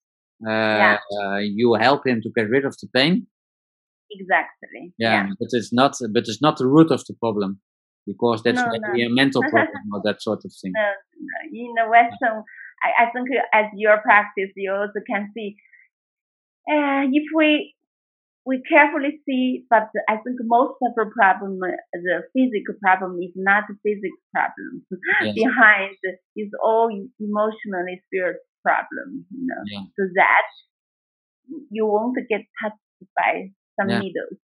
[0.46, 0.98] uh, Yeah.
[1.20, 3.26] uh, you help him to get rid of the pain.
[4.18, 4.92] Exactly.
[4.98, 5.96] Yeah, but it's not.
[6.12, 7.60] But it's not the root of the problem,
[8.06, 9.10] because that's No, maybe no.
[9.10, 10.72] a mental problem or that sort of thing.
[10.74, 11.38] No, no.
[11.52, 12.44] In the Western,
[12.84, 15.56] I, I think as your practice, you also can see
[16.70, 17.74] uh, if we
[18.44, 23.30] we carefully see, but I think most of the problem, uh, the physical problem, is
[23.36, 24.82] not the physical problem.
[25.22, 25.34] Yes.
[25.34, 25.96] Behind
[26.36, 29.26] is all emotionally spirit problem.
[29.30, 29.84] You know, Yeah.
[29.96, 30.48] so that
[31.70, 32.78] you won't get touched
[33.16, 33.98] by some Yeah.
[33.98, 34.38] needles.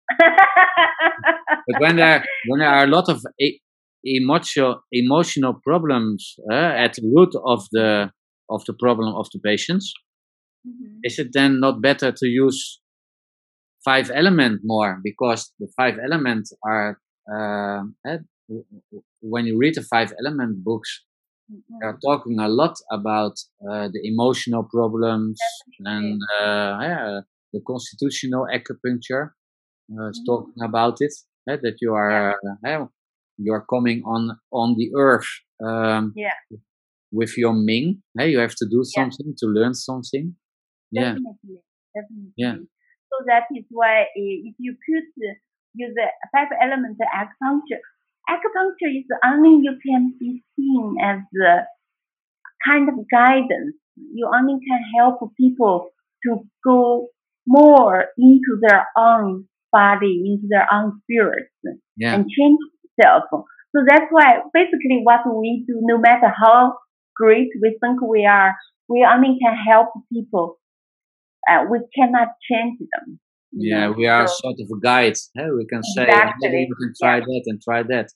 [1.67, 3.61] But when there when there are a lot of e-
[4.05, 8.11] emotional emotional problems uh, at the root of the
[8.51, 9.93] of the problem of the patients.
[10.65, 11.03] Mhm.
[11.03, 12.81] Is it then not better to use
[13.85, 17.01] five element more because the five elements are
[17.33, 17.83] uh,
[18.49, 18.65] w-
[19.21, 21.05] when you read the five element books
[21.81, 22.03] they are Mhm.
[22.05, 23.35] talking a lot about
[23.69, 27.21] uh, the emotional problems and uh, yeah,
[27.53, 29.31] the constitutional acupuncture
[29.99, 30.27] uh, is Mhm.
[30.27, 31.13] talking about it
[31.49, 32.85] eh, that you are uh, eh,
[33.39, 35.29] you are coming on on the earth
[35.65, 36.35] um, Yeah.
[37.13, 38.03] with your Ming.
[38.19, 38.93] eh, you have to do Yeah.
[38.97, 40.37] something to learn something.
[40.91, 41.61] Yeah, Definitely,
[41.95, 42.33] definitely.
[42.37, 42.57] Yeah.
[43.11, 45.09] So that is why if you could
[45.75, 47.83] use the five element acupuncture,
[48.29, 51.67] acupuncture is only you can be seen as a
[52.67, 53.75] kind of guidance.
[53.97, 55.91] You only can help people
[56.25, 57.09] to go
[57.49, 61.49] more into their own body, into their own spirit
[61.97, 63.25] yeah, and change itself.
[63.75, 66.61] So that's why basically what we do, no matter how
[67.17, 68.55] great we think we are,
[68.89, 70.59] we only can help people.
[71.51, 73.19] Uh, we cannot change them.
[73.53, 73.89] yeah.
[73.91, 75.17] We are So- sort of a guide.
[75.39, 78.09] eh, we can say maybe Exactly, you can try that and try that.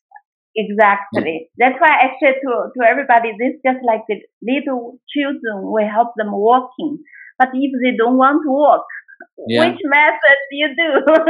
[0.54, 1.48] Exactly.
[1.56, 6.10] That's why I said to, to everybody, this just like the little children, we help
[6.16, 6.98] them walking.
[7.38, 8.84] But if they don't want to walk,
[9.46, 9.72] Yeah.
[9.72, 10.90] which method do you do?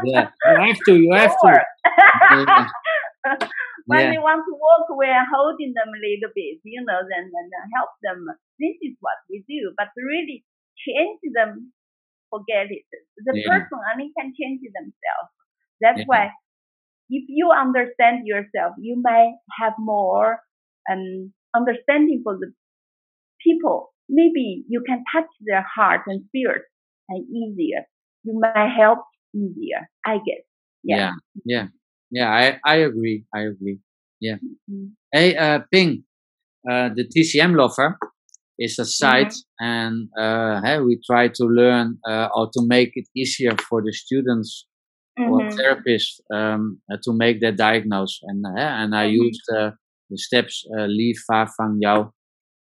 [0.00, 0.94] Yeah, you have to.
[0.94, 1.48] You have to.
[1.48, 1.62] Sure.
[2.30, 2.46] Yeah.
[3.86, 4.20] when Yeah.
[4.22, 7.90] want to walk, we are holding them a little bit, you know, then and help
[8.02, 8.26] them.
[8.58, 9.72] This is what we do.
[9.76, 10.44] But really
[10.78, 11.72] change them,
[12.30, 12.84] forget it.
[13.24, 15.30] The person only can change themselves.
[15.80, 16.32] That's why
[17.10, 20.40] if you understand yourself, you may have more
[20.90, 22.52] um, understanding for the
[23.42, 23.92] people.
[24.08, 26.62] Maybe you can touch their heart and spirit
[27.08, 27.84] and easier.
[28.24, 29.00] You might help
[29.34, 30.42] easier, I guess.
[30.84, 30.96] Yeah.
[30.96, 31.10] yeah,
[31.44, 31.66] yeah,
[32.10, 32.28] yeah.
[32.30, 33.24] I I agree.
[33.34, 33.78] I agree.
[34.70, 34.92] Mm.
[35.12, 36.04] Hey, uh, Ping,
[36.70, 37.98] uh, the TCM lover
[38.58, 39.64] is a site, Mm-hmm.
[39.64, 43.92] and uh, hey, we try to learn uh, how to make it easier for the
[43.92, 44.66] students
[45.24, 45.52] or Mhm.
[45.58, 48.20] therapists um, uh, to make their diagnose.
[48.22, 49.12] And uh, and I Mhm.
[49.12, 49.70] used uh,
[50.10, 52.12] the steps uh, Li Fa Fang Yao.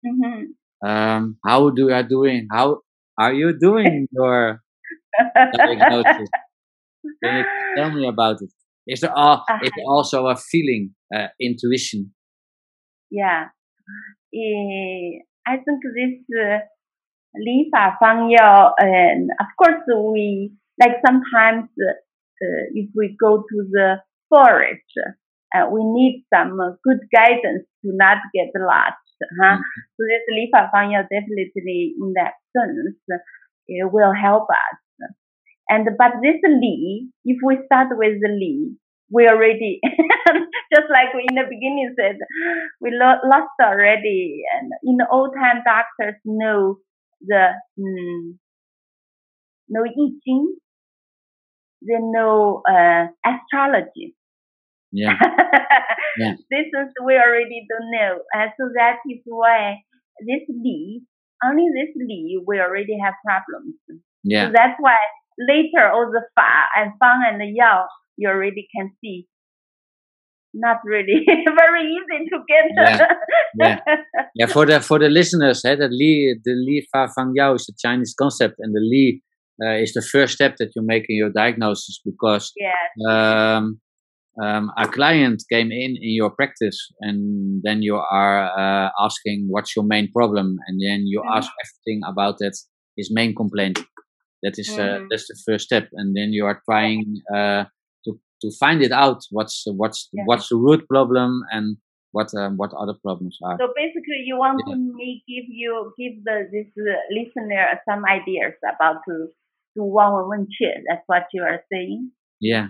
[0.03, 0.55] Mhm.
[0.85, 2.49] Um, how do you doing?
[2.51, 2.81] How
[3.19, 4.63] are you doing your
[5.57, 6.29] diagnosis?
[7.23, 7.45] Can you
[7.77, 8.51] tell me about it?
[8.87, 12.13] Is there all, uh, is also a feeling, uh, intuition?
[13.11, 13.47] Yeah.
[15.47, 16.59] I think this uh,
[17.37, 23.39] Li Fa Fang Yao, and of course we, like sometimes uh, uh, if we go
[23.39, 23.97] to the
[24.29, 24.93] forest,
[25.55, 29.02] uh, we need some good guidance to not get lost.
[29.41, 29.57] Huh?
[29.57, 29.81] Mm-hmm.
[29.97, 32.97] So this Li Fa Fang Yao definitely in that sense,
[33.69, 34.79] it will help us.
[35.69, 38.77] And, but this Li, if we start with the Li,
[39.11, 39.81] we already,
[40.75, 42.17] just like we in the beginning said,
[42.81, 44.43] we lo- lost already.
[44.59, 46.77] And in the old time, doctors know
[47.21, 48.35] the, no,
[49.69, 50.57] know I Ching,
[51.83, 54.15] they know uh, astrology.
[54.93, 55.19] Yeah.
[56.19, 56.35] Yeah.
[56.51, 59.83] This is we already don't know, and so that is why
[60.21, 61.03] this Li,
[61.45, 63.75] only this Li, we already have problems.
[64.25, 64.99] yeah, So that's why
[65.39, 69.27] later all the Fa and Fang and the Yao, you already can see.
[70.55, 72.65] Not really very easy to get.
[72.77, 73.07] Yeah,
[73.59, 73.79] yeah.
[74.35, 74.47] yeah.
[74.47, 77.75] For the for the listeners, hey, the Li the Li Fa Fang Yao is a
[77.81, 79.23] Chinese concept, and the Li
[79.65, 82.75] uh, is the first step that you make in your diagnosis because yes.
[83.09, 83.81] um,
[84.41, 89.77] um, a client came in in your practice and then you are uh, asking what's
[89.77, 90.57] your main problem?
[90.67, 91.37] And then you mm-hmm.
[91.37, 92.57] ask everything about that
[92.97, 93.81] his main complaint.
[94.43, 95.07] That is uh, mm-hmm.
[95.11, 97.65] that's the first step and then you are trying uh,
[98.05, 100.25] to to find it out what's what's yeah.
[100.25, 101.77] what's the root problem and
[102.11, 103.57] what um, what other problems are.
[103.61, 104.75] So basically you want yeah.
[104.75, 109.29] me give you give the this uh, listener some ideas about to
[109.77, 110.47] do one one one
[110.89, 112.11] that's what you are saying?
[112.41, 112.69] Yeah.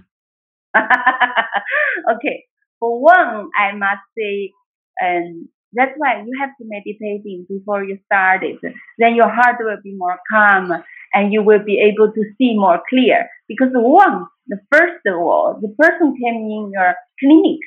[2.15, 2.45] okay.
[2.81, 4.53] For one, I must say,
[4.99, 8.59] and that's why you have to meditating before you start it.
[8.99, 10.73] Then your heart will be more calm
[11.15, 13.29] and you will be able to see more clear.
[13.49, 17.61] Because one, the first of all, the person came in your clinic,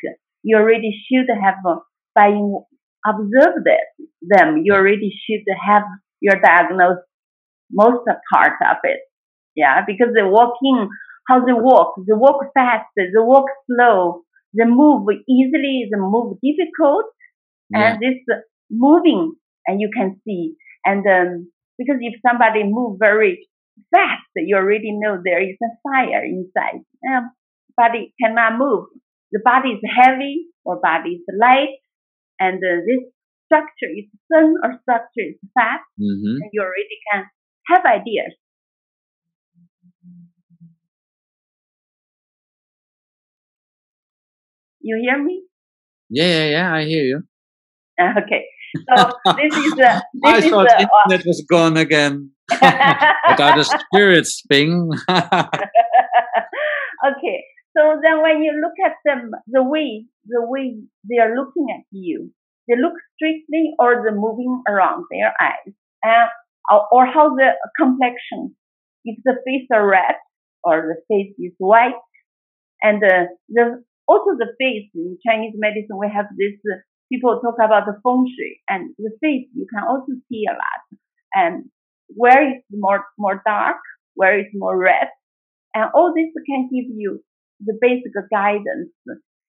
[0.43, 1.55] you already should have,
[2.13, 2.29] by
[3.07, 3.63] observe
[4.21, 5.83] them, you already should have
[6.21, 7.03] your diagnosis,
[7.71, 8.99] most part of it.
[9.55, 10.89] Yeah, because they walk in,
[11.27, 14.23] how they walk, they walk fast, they walk slow,
[14.57, 17.05] they move easily, they move difficult,
[17.69, 18.17] yeah, and this
[18.69, 19.35] moving,
[19.67, 20.55] and you can see.
[20.85, 23.47] And um, because if somebody move very
[23.93, 26.81] fast, you already know there is a fire inside.
[27.09, 27.31] Um,
[27.77, 28.85] body cannot move.
[29.31, 31.75] The body is heavy or body is light,
[32.39, 33.03] and uh, this
[33.45, 36.41] structure is thin or structure is fat, Mm-hmm.
[36.41, 37.25] and you already can
[37.69, 38.33] have ideas.
[44.85, 45.41] You hear me?
[46.09, 46.73] Yeah, yeah, yeah.
[46.75, 47.23] I hear you.
[47.99, 48.45] Uh, Okay.
[48.89, 52.31] So this is uh, I is thought uh, internet was gone again.
[52.51, 54.91] Without the spirits thing.
[57.09, 57.37] okay.
[57.75, 60.77] So then when you look at them, the way, the way
[61.09, 62.31] they are looking at you,
[62.67, 65.73] they look strictly or they're moving around their eyes,
[66.05, 66.27] uh,
[66.69, 68.55] or, or how the complexion,
[69.03, 70.15] if the face are red
[70.63, 71.95] or the face is white,
[72.83, 76.55] and uh, the also the face in Chinese medicine we have this.
[76.65, 76.79] Uh,
[77.11, 80.81] people talk about the feng shui and the face you can also see a lot,
[81.33, 81.65] and
[82.09, 83.77] where it's more more dark,
[84.15, 85.09] where it's more red,
[85.73, 87.21] and all this can give you
[87.59, 88.91] the basic guidance.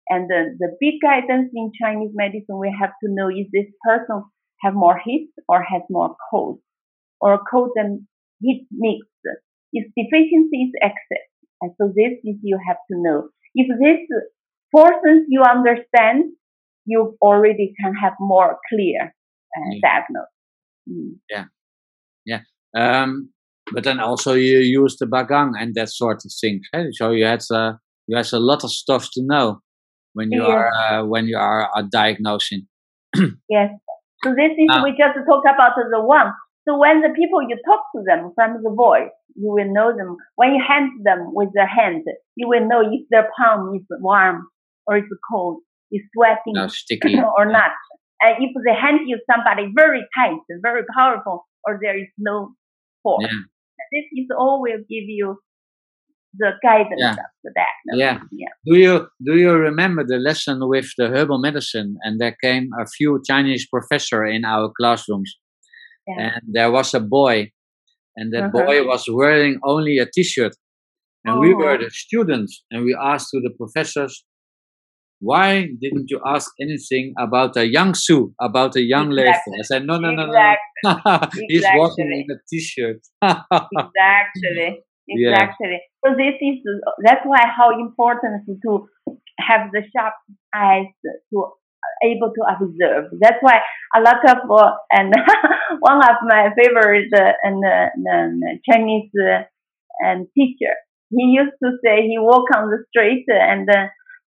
[0.09, 4.25] And the, the big guidance in Chinese medicine, we have to know is this person
[4.61, 6.59] have more heat or has more cold,
[7.21, 8.07] or cold and
[8.41, 9.09] heat mixed.
[9.73, 11.29] If deficiency is excess,
[11.63, 13.29] and so this is you have to know.
[13.55, 14.03] If this
[14.75, 16.33] portions you understand,
[16.87, 19.15] you already can have more clear
[19.57, 19.81] uh, Yeah.
[19.83, 20.29] diagnosis.
[20.89, 21.19] Mm.
[22.75, 23.29] Um,
[23.75, 26.67] but then also you use the bagang and that sort of things.
[26.75, 26.85] eh?
[26.93, 27.75] So you had uh,
[28.07, 29.61] you had a lot of stuff to know
[30.15, 30.55] when you Yeah.
[30.57, 32.67] are uh, when you are uh, diagnosing.
[33.49, 33.71] Yes.
[34.25, 34.83] So this is Ah.
[34.83, 36.33] we just talk about the one.
[36.67, 40.17] So when the people you talk to them from the voice, you will know them.
[40.37, 42.05] When you hand them with their hand,
[42.37, 44.49] you will know if their palm is warm
[44.87, 47.17] or it's cold, it's sweating No, sticky.
[47.39, 47.71] or not.
[48.21, 52.55] And if they hand you somebody very tight, very powerful, or there is no
[53.03, 53.39] force, Yeah.
[53.93, 55.39] this is all will give you
[56.35, 57.11] the guidance Yeah.
[57.11, 57.99] of the diagnosis.
[58.05, 58.21] Yeah.
[58.33, 58.53] yeah.
[58.65, 61.97] Do you do you remember the lesson with the herbal medicine?
[62.03, 65.31] And there came a few Chinese professor in our classrooms,
[66.07, 66.21] Yeah.
[66.25, 67.51] and there was a boy,
[68.17, 68.65] and that Uh-huh.
[68.67, 70.55] boy was wearing only a T-shirt,
[71.25, 71.83] and we were Oh.
[71.85, 74.25] the students, and we asked to the professors,
[75.23, 79.29] why didn't you ask anything about a young Su, about a young lady?
[79.31, 79.59] Exactly.
[79.61, 81.47] I said, no, no, no, no, Exactly.
[81.49, 83.01] He's walking in a T-shirt.
[83.23, 85.35] exactly Yeah.
[85.35, 86.59] exactly so this is
[87.05, 88.73] that's why how important to
[89.41, 90.15] have the sharp
[90.55, 90.87] eyes
[91.31, 91.39] to
[92.05, 93.59] able to observe that's why
[93.97, 95.13] a lot of uh, and
[95.81, 99.43] one of my favorite uh, and uh, um, chinese uh,
[100.07, 100.75] and teacher
[101.11, 103.87] he used to say he walk on the street and uh,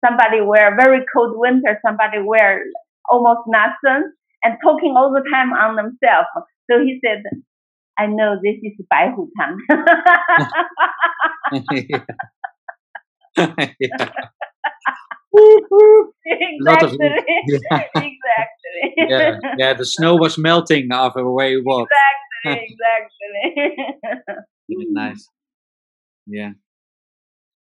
[0.04, 2.62] somebody wear very cold winter somebody wear
[3.10, 4.10] almost nothing
[4.44, 6.28] and talking all the time on themselves
[6.70, 7.22] so he said
[7.98, 9.58] I know this is Bai Hu Tang.
[11.72, 13.36] yeah.
[16.60, 16.98] Lot of- exactly.
[17.46, 17.82] yeah.
[17.94, 18.94] exactly.
[18.96, 21.92] yeah, yeah, the snow was melting after where you walked.
[22.44, 23.76] exactly.
[24.68, 24.86] Exactly.
[24.90, 25.28] Nice.
[26.26, 26.50] Yeah.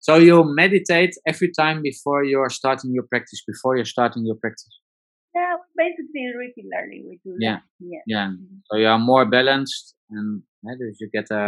[0.08, 4.74] So you meditate every time before you're starting your practice, before you're starting your practice.
[5.34, 7.56] yeah, basically regularly we do Yeah.
[7.56, 7.62] that.
[7.92, 8.02] Yeah.
[8.06, 8.28] Yeah.
[8.70, 10.42] So you are more balanced and
[11.00, 11.44] you get a,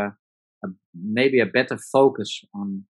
[0.65, 0.69] a
[1.19, 2.85] maybe a better focus on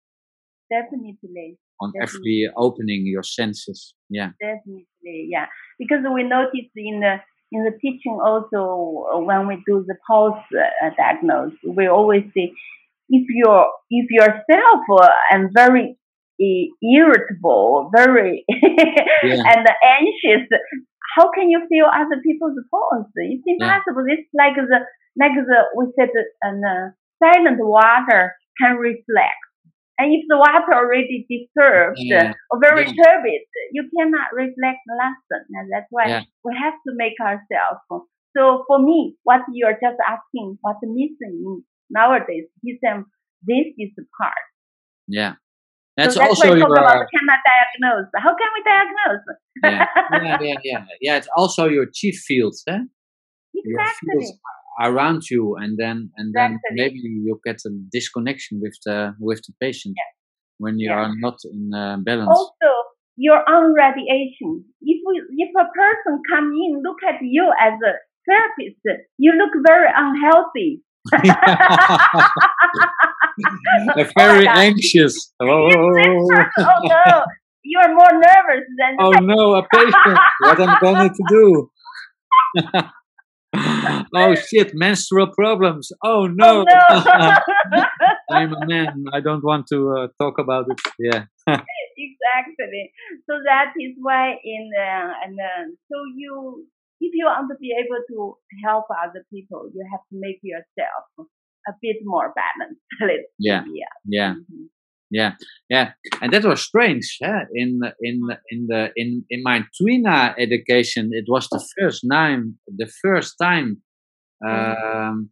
[0.71, 1.57] Definitely.
[1.81, 2.45] on Definitely.
[2.45, 3.95] every opening your senses.
[4.09, 4.31] Yeah.
[4.41, 5.19] Definitely.
[5.35, 5.47] Yeah.
[5.81, 7.15] Because we notice in the
[7.51, 8.59] in the teaching also
[9.29, 10.43] when we do the pulse
[10.83, 12.53] uh, diagnosis, we always say
[13.09, 15.97] if you're if yourself uh, and very
[16.81, 18.45] irritable, very
[19.21, 19.43] Yeah.
[19.51, 20.47] and anxious,
[21.17, 23.07] how can you feel other people's pulse?
[23.15, 24.05] It's impossible.
[24.07, 24.79] It's like the
[25.19, 26.09] like the we said
[26.43, 26.91] and uh,
[27.23, 29.39] silent water can reflect.
[29.99, 32.33] And if the water already disturbed Yeah.
[32.51, 33.03] or very Yeah.
[33.03, 33.41] turbid,
[33.73, 35.43] you cannot reflect the lesson.
[35.53, 36.23] And that's why Yeah.
[36.43, 37.81] we have to make ourselves.
[38.37, 43.03] So for me, what you're just asking, what's missing nowadays, he said,
[43.43, 44.33] this is the part.
[45.07, 45.33] Yeah.
[45.97, 48.07] That's so that's also your about cannot diagnose.
[48.15, 49.25] How can we diagnose?
[49.63, 49.85] yeah.
[50.23, 50.85] yeah, yeah, yeah.
[51.01, 52.79] Yeah, it's also your chief field, eh?
[53.53, 54.09] Your exactly.
[54.13, 54.39] fields
[54.81, 56.75] around you and then and then Exactly.
[56.75, 59.97] maybe you get a disconnection with the with the patient
[60.57, 60.99] when you Yeah.
[60.99, 62.29] are not in uh, balance.
[62.29, 62.71] Also,
[63.17, 64.63] your own radiation.
[64.81, 67.93] If we, if a person come in, look at you as a
[68.25, 68.79] therapist,
[69.17, 70.81] you look very unhealthy.
[73.95, 74.57] They're very God.
[74.57, 75.33] anxious.
[75.41, 75.87] Oh, oh
[76.57, 77.23] no,
[77.63, 80.19] you are more nervous than oh no, a patient.
[80.41, 81.69] What I'm going to do?
[84.15, 85.91] oh shit, menstrual problems.
[86.03, 86.65] Oh no.
[86.67, 87.35] Oh, no.
[88.31, 89.05] I'm a man.
[89.13, 90.79] I don't want to uh, talk about it.
[90.99, 91.25] Yeah.
[91.47, 92.91] exactly.
[93.29, 96.65] So that is why in uh, and uh, so you
[96.99, 101.27] if you want to be able to help other people, you have to make yourself
[101.67, 102.81] a bit more balanced.
[103.39, 103.63] yeah.
[103.73, 103.93] yeah.
[104.05, 104.33] Yeah.
[104.33, 104.65] Mm-hmm.
[105.11, 105.33] Yeah,
[105.71, 107.17] yeah, and that was strange.
[107.23, 107.45] Huh?
[107.55, 108.21] In in
[108.51, 113.81] in the in in my Tuina education, it was the first time the first time
[114.43, 115.09] mm-hmm.
[115.09, 115.31] um,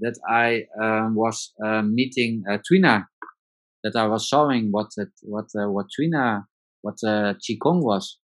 [0.00, 3.04] that I um, was uh, meeting uh, Tuina,
[3.84, 6.46] that I was showing what it, what uh, what Tuina
[6.82, 8.18] what uh, qigong was,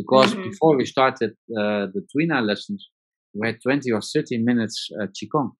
[0.00, 0.50] because mm-hmm.
[0.50, 2.88] before we started uh, the Tuina lessons,
[3.34, 5.50] we had twenty or thirty minutes uh, qigong.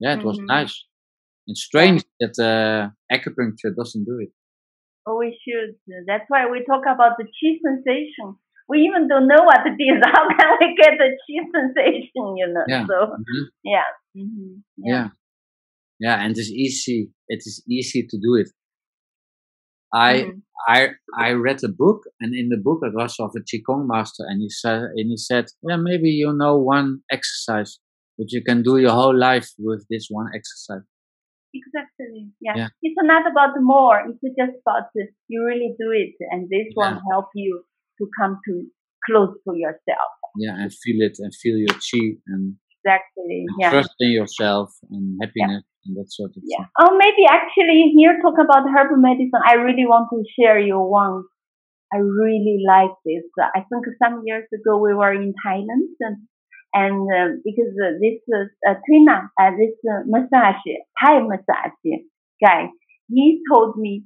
[0.00, 0.28] Yeah, it mm-hmm.
[0.28, 0.74] was nice.
[1.46, 4.30] It's strange that uh, acupuncture doesn't do it.
[5.06, 5.74] Oh, we should.
[6.06, 8.36] That's why we talk about the chi sensation.
[8.68, 10.00] We even don't know what it is.
[10.04, 12.36] How can we get the chi sensation?
[12.36, 12.64] You know.
[12.68, 12.86] Yeah.
[12.86, 13.44] So mm-hmm.
[13.64, 13.90] yeah.
[14.16, 14.52] Mm-hmm.
[14.78, 14.94] yeah.
[14.94, 15.08] yeah.
[16.00, 17.10] Yeah, and it's easy.
[17.28, 18.48] It is easy to do it.
[19.92, 20.38] I mm-hmm.
[20.68, 20.88] I
[21.18, 24.40] I read a book, and in the book it was of a qigong master, and
[24.40, 27.78] he said and he said, yeah, maybe you know one exercise,
[28.18, 30.86] but you can do your whole life with this one exercise.
[31.52, 32.30] Exactly.
[32.40, 32.52] Yeah.
[32.56, 32.68] yeah.
[32.82, 34.06] It's not about more.
[34.06, 35.08] It's just about this.
[35.26, 36.74] you really do it, and this yeah.
[36.76, 37.64] one help you
[37.98, 38.62] to come to
[39.06, 40.10] close to yourself.
[40.36, 43.44] Yeah, and feel it, and feel your chi, and exactly.
[43.58, 43.70] Yeah.
[43.70, 45.82] Trust in yourself and happiness yeah.
[45.86, 46.58] and that sort of yeah.
[46.58, 46.66] thing.
[46.80, 49.40] Oh, maybe actually here talk about herbal medicine.
[49.46, 51.24] I really want to share you one.
[51.92, 53.24] I really like this.
[53.38, 56.16] I think some years ago we were in Thailand and
[56.72, 60.62] and uh, because uh, this uh, Tuina, uh, this uh, massage,
[61.02, 61.72] Thai massage
[62.40, 62.68] guy,
[63.08, 64.04] he told me,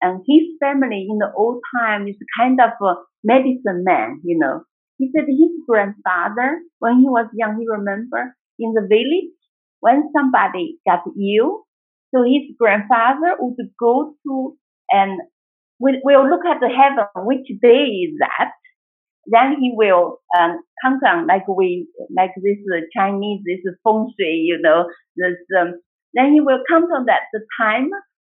[0.00, 4.62] and his family in the old time is kind of a medicine man, you know.
[4.98, 9.32] He said his grandfather, when he was young, he remember in the village
[9.80, 11.64] when somebody got ill,
[12.14, 14.56] so his grandfather would go to
[14.90, 15.20] and
[15.78, 18.52] will, will look at the heaven, which day is that,
[19.26, 24.44] then he will um, count on like we like this uh, Chinese this feng shui,
[24.46, 24.86] you know,
[25.16, 25.74] this um,
[26.14, 27.90] then he will count on that the time,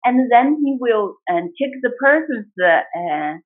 [0.05, 3.37] and then he will um, check the person's uh,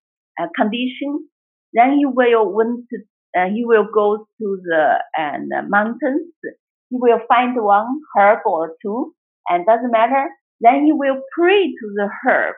[0.40, 1.28] uh, condition.
[1.74, 2.98] Then he will went to,
[3.38, 6.32] uh, he will go to the uh, mountains.
[6.90, 9.14] He will find one herb or two,
[9.48, 10.28] and doesn't matter.
[10.60, 12.56] Then he will pray to the herbs,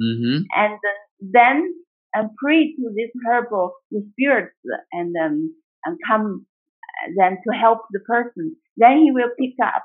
[0.00, 0.42] mm-hmm.
[0.54, 0.78] and
[1.20, 1.74] then
[2.14, 4.54] and pray to this herbal the spirits
[4.92, 6.46] and um, and come
[7.16, 8.56] then to help the person.
[8.76, 9.84] Then he will pick up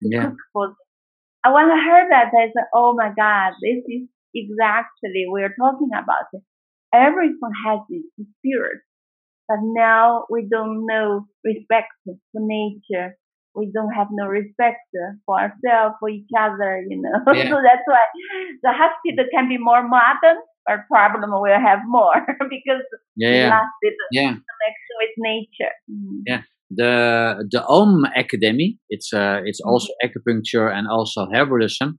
[0.00, 0.24] yeah.
[0.26, 0.74] cook for.
[1.44, 5.90] I when I heard that, I said, "Oh my God, this is exactly we're talking
[5.92, 6.26] about.
[6.94, 8.06] Everything has its
[8.38, 8.78] spirit,
[9.48, 13.16] but now we don't know respect for nature.
[13.54, 14.82] We don't have no respect
[15.26, 17.18] for ourselves, for each other, you know.
[17.34, 17.50] Yeah.
[17.50, 18.02] so that's why
[18.62, 20.38] the hospital can be more modern,
[20.68, 22.14] our problem will have more
[22.50, 22.84] because
[23.16, 23.48] yeah, yeah.
[23.50, 24.30] lost it yeah.
[24.30, 25.74] connection with nature.
[25.90, 26.22] Mm.
[26.26, 26.42] Yeah.
[26.70, 29.70] The the Om Academy, it's uh, it's mm.
[29.70, 31.98] also acupuncture and also herbalism.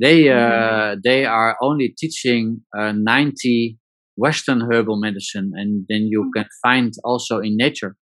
[0.00, 0.96] They uh, mm.
[1.04, 3.78] they are only teaching uh, ninety
[4.20, 6.30] Western herbal medicine, and then you mm.
[6.36, 7.96] can find also in nature.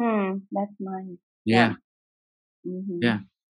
[0.00, 1.18] Hmm, that's nice.
[1.44, 1.74] Yeah,
[2.64, 2.72] yeah.
[2.72, 2.98] Mm-hmm.
[3.02, 3.18] yeah.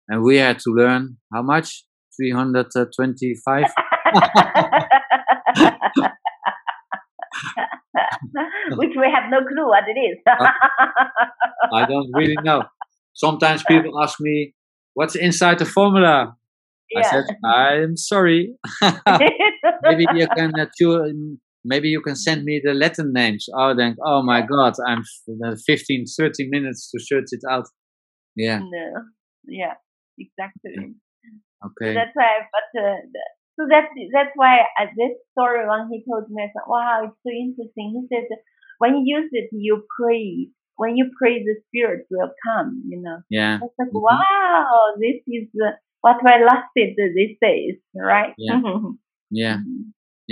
[0.08, 1.84] And we had to learn how much?
[2.16, 2.66] Three hundred
[2.96, 3.66] twenty-five.
[8.76, 10.18] Which we have no clue what it is.
[11.72, 12.64] I don't really know.
[13.14, 14.54] Sometimes people ask me,
[14.94, 16.36] what's inside the formula?
[16.90, 17.00] Yeah.
[17.00, 18.54] I said, I'm sorry.
[19.82, 20.66] maybe you can uh,
[21.64, 23.46] maybe you can send me the Latin names.
[23.54, 25.04] Oh, then, oh my God, I'm
[25.66, 27.66] 15, 30 minutes to search it out.
[28.36, 28.58] Yeah.
[28.58, 29.02] No.
[29.44, 29.74] Yeah,
[30.18, 30.94] exactly.
[31.64, 31.90] Okay.
[31.90, 32.96] So that's why, but uh,
[33.58, 37.16] so that's that's why uh, this story when he told me, I said, wow, it's
[37.22, 37.94] so interesting.
[37.94, 38.26] He said,
[38.78, 40.48] when you use it, you pray.
[40.76, 42.82] When you pray, the spirits will come.
[42.88, 43.18] You know.
[43.30, 43.58] Yeah.
[43.62, 43.98] I like, mm-hmm.
[43.98, 48.34] wow, this is uh, what I lost it these days, right?
[48.38, 48.60] Yeah.
[49.30, 49.56] yeah.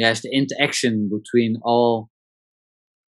[0.00, 0.12] Mm-hmm.
[0.12, 2.10] It's the interaction between all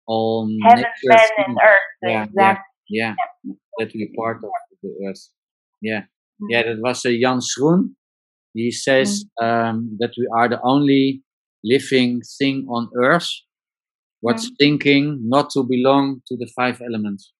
[0.07, 1.77] all heaven, men, and earth.
[2.03, 2.23] Yeah.
[2.23, 2.63] Exactly.
[2.89, 3.13] Yeah.
[3.43, 3.53] yeah.
[3.77, 4.49] That we part of
[4.83, 5.29] the earth.
[5.81, 6.01] Yeah.
[6.49, 6.63] Yeah.
[6.63, 7.95] That was a uh, Jan Schroen
[8.53, 9.45] he says mm.
[9.45, 11.23] um, that we are the only
[11.63, 13.29] living thing on earth
[14.19, 14.55] what's mm.
[14.59, 17.31] thinking not to belong to the five elements.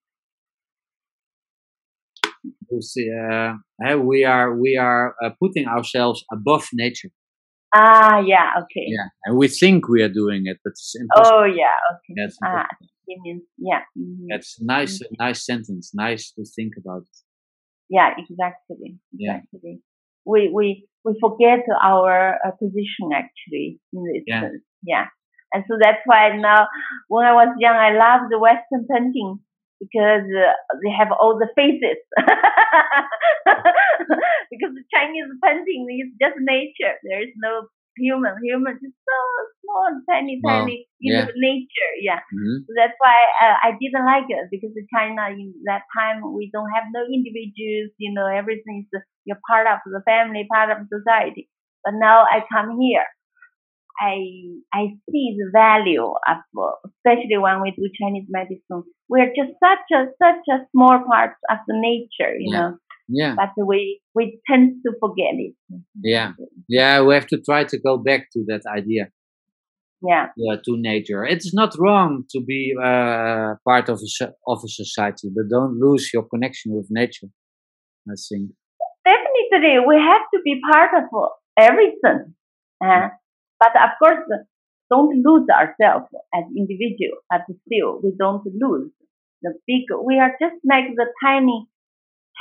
[2.80, 3.54] See, uh,
[3.98, 7.10] we are we are uh, putting ourselves above nature.
[7.74, 8.86] Ah, yeah, okay.
[8.88, 11.38] Yeah, and we think we are doing it, but it's impossible.
[11.40, 12.14] Oh, yeah, okay.
[12.18, 12.68] That's ah,
[13.08, 13.82] means, yeah.
[13.98, 14.28] Mm-hmm.
[14.30, 15.24] That's nice, mm-hmm.
[15.24, 15.92] nice sentence.
[15.94, 17.04] Nice to think about.
[17.90, 19.60] Yeah, exactly, exactly.
[19.64, 19.76] Yeah.
[20.26, 24.42] We we we forget our uh, position actually in this yeah.
[24.42, 24.64] sense.
[24.84, 25.06] Yeah.
[25.54, 26.68] And so that's why now,
[27.10, 29.40] when I was young, I loved the Western painting
[29.82, 30.54] because uh,
[30.84, 31.98] they have all the faces.
[34.52, 36.96] because the Chinese painting is just nature.
[37.04, 37.68] There is no
[37.98, 38.36] human.
[38.44, 39.20] Human is so
[39.64, 40.66] small, tiny, Wow.
[40.66, 40.88] tiny.
[41.00, 41.26] You Yeah.
[41.26, 41.94] know, nature.
[42.02, 42.22] Yeah.
[42.34, 42.66] Mhm.
[42.68, 46.50] So that's why uh, I didn't like it because in China in that time we
[46.54, 47.92] don't have no individuals.
[47.98, 51.50] You know, everything is you're part of the family, part of society.
[51.84, 53.06] But now I come here,
[54.02, 54.18] I
[54.74, 56.38] I see the value of,
[56.86, 58.84] especially when we do Chinese medicine.
[59.10, 62.60] We're just such a such a small part of the nature, you Yeah.
[62.60, 62.78] know.
[63.10, 65.56] Yeah, But we we tend to forget it.
[66.04, 66.34] yeah,
[66.70, 67.02] yeah.
[67.02, 69.10] We have to try to go back to that idea,
[70.02, 70.30] Yeah.
[70.50, 71.24] uh, to nature.
[71.26, 76.12] It's not wrong to be uh, part of a of a society, but don't lose
[76.14, 77.28] your connection with nature.
[78.10, 78.52] I think.
[79.06, 81.06] definitely we have to be part of
[81.58, 82.36] everything.
[82.84, 83.10] Uh,
[83.62, 84.26] but of course,
[84.90, 88.92] don't lose ourselves as individual, but still we don't lose
[89.44, 91.68] the big, we are just like the tiny,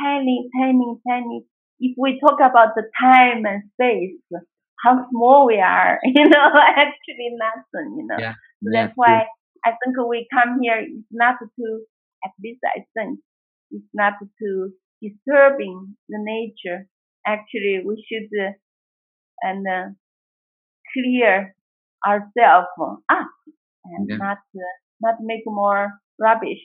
[0.01, 1.45] tiny, tiny, tiny.
[1.81, 4.18] If we talk about the time and space,
[4.83, 8.18] how small we are, you know, actually nothing, you know.
[8.18, 8.35] Yeah.
[8.64, 9.27] So yeah, that's why
[9.64, 11.81] I think we come here is not to,
[12.25, 13.21] at least I think,
[13.71, 14.71] it's not to
[15.03, 16.87] disturbing the nature.
[17.27, 18.53] Actually, we should uh,
[19.43, 19.87] and uh,
[20.93, 21.55] clear
[22.07, 22.68] ourselves
[23.11, 23.30] up
[23.84, 24.18] and Yeah.
[24.18, 26.62] not uh, not make more rubbish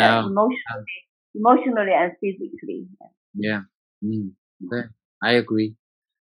[0.00, 0.30] uh, No.
[0.30, 0.98] emotionally,
[1.34, 2.86] emotionally and physically.
[3.34, 3.62] Yeah.
[4.04, 4.32] Mm.
[4.66, 4.88] Okay.
[5.22, 5.76] I agree.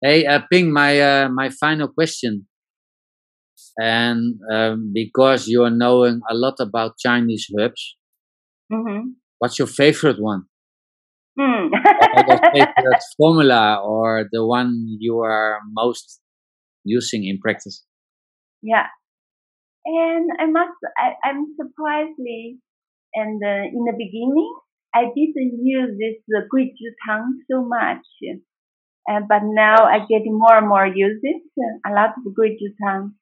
[0.03, 2.47] Hey, uh, Ping, my uh, my final question,
[3.79, 7.97] and um, because you are knowing a lot about Chinese herbs,
[8.73, 9.15] Mm-hmm.
[9.39, 10.47] what's your favorite one?
[11.39, 11.71] Mm.
[12.13, 16.22] Or your favorite formula, or the one you are most
[16.85, 17.85] using in practice?
[18.63, 18.87] Yeah.
[19.85, 22.59] And I must, I, I'm surprisingly,
[23.15, 24.55] and uh, in the beginning,
[24.95, 28.05] I didn't use this uh, Gui Zhi Tang so much.
[29.11, 32.51] Uh, but now I get more and more use it, uh, a lot of Gui
[32.61, 33.15] Zhi Tang.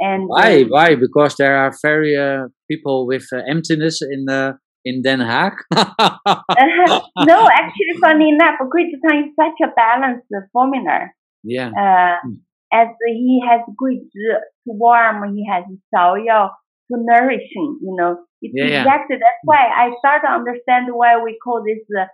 [0.00, 0.62] And Why?
[0.62, 0.94] um, Why?
[0.96, 4.52] Because there are very uh, people with uh, emptiness in uh,
[4.84, 5.52] in Den Haag.
[5.74, 11.10] no, actually, funny enough, Gui Zhi Tang is such a balanced formula.
[11.44, 11.70] yeah.
[11.70, 12.38] Uh, Mm.
[12.72, 16.50] As he has zhi to warm, he has yao
[16.90, 18.24] to nourishing, you know.
[18.42, 18.84] It's Yeah, yeah.
[18.84, 22.06] exactly, that's why I start to understand why we call this uh,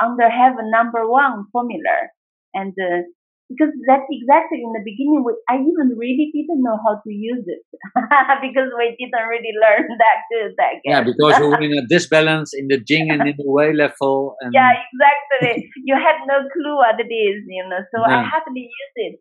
[0.00, 2.08] under heaven number one formula.
[2.54, 3.02] And uh,
[3.48, 7.44] because that's exactly in the beginning, we, I even really didn't know how to use
[7.46, 7.62] it
[8.46, 10.82] because we didn't really learn that good, I guess.
[10.84, 14.36] Yeah, because you're in a disbalance in the Ying and in the Wei level.
[14.40, 15.68] And Yeah, exactly.
[15.84, 17.80] you had no clue what it is, you know.
[17.94, 18.28] So I Yeah.
[18.30, 19.18] hardly use it.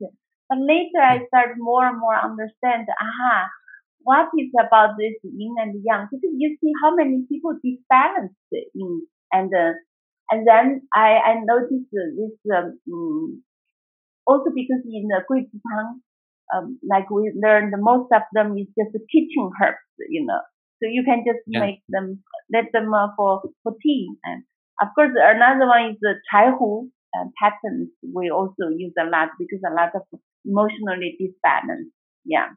[0.51, 2.87] But later I started more and more understand.
[2.91, 3.47] Aha,
[4.03, 6.09] what is about this yin and yang?
[6.11, 9.73] Because you see how many people disbalance in and uh,
[10.31, 13.39] and then I I noticed this um, mm,
[14.27, 16.01] also because in the Gui Zhi Tang,
[16.53, 19.79] um, like we learned, most of them is just the kitchen herbs,
[20.09, 20.41] you know.
[20.81, 21.59] So you can just Yeah.
[21.59, 22.23] make them,
[22.53, 24.43] let them uh, for for tea and
[24.81, 27.89] of course, another one is the Chai Hu uh, patterns.
[28.13, 30.03] We also use a lot because a lot of
[30.45, 31.91] emotionally disbalance.
[32.25, 32.49] Yeah.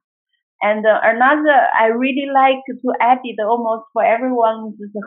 [0.63, 5.03] And uh, another I really like to add it almost for everyone is the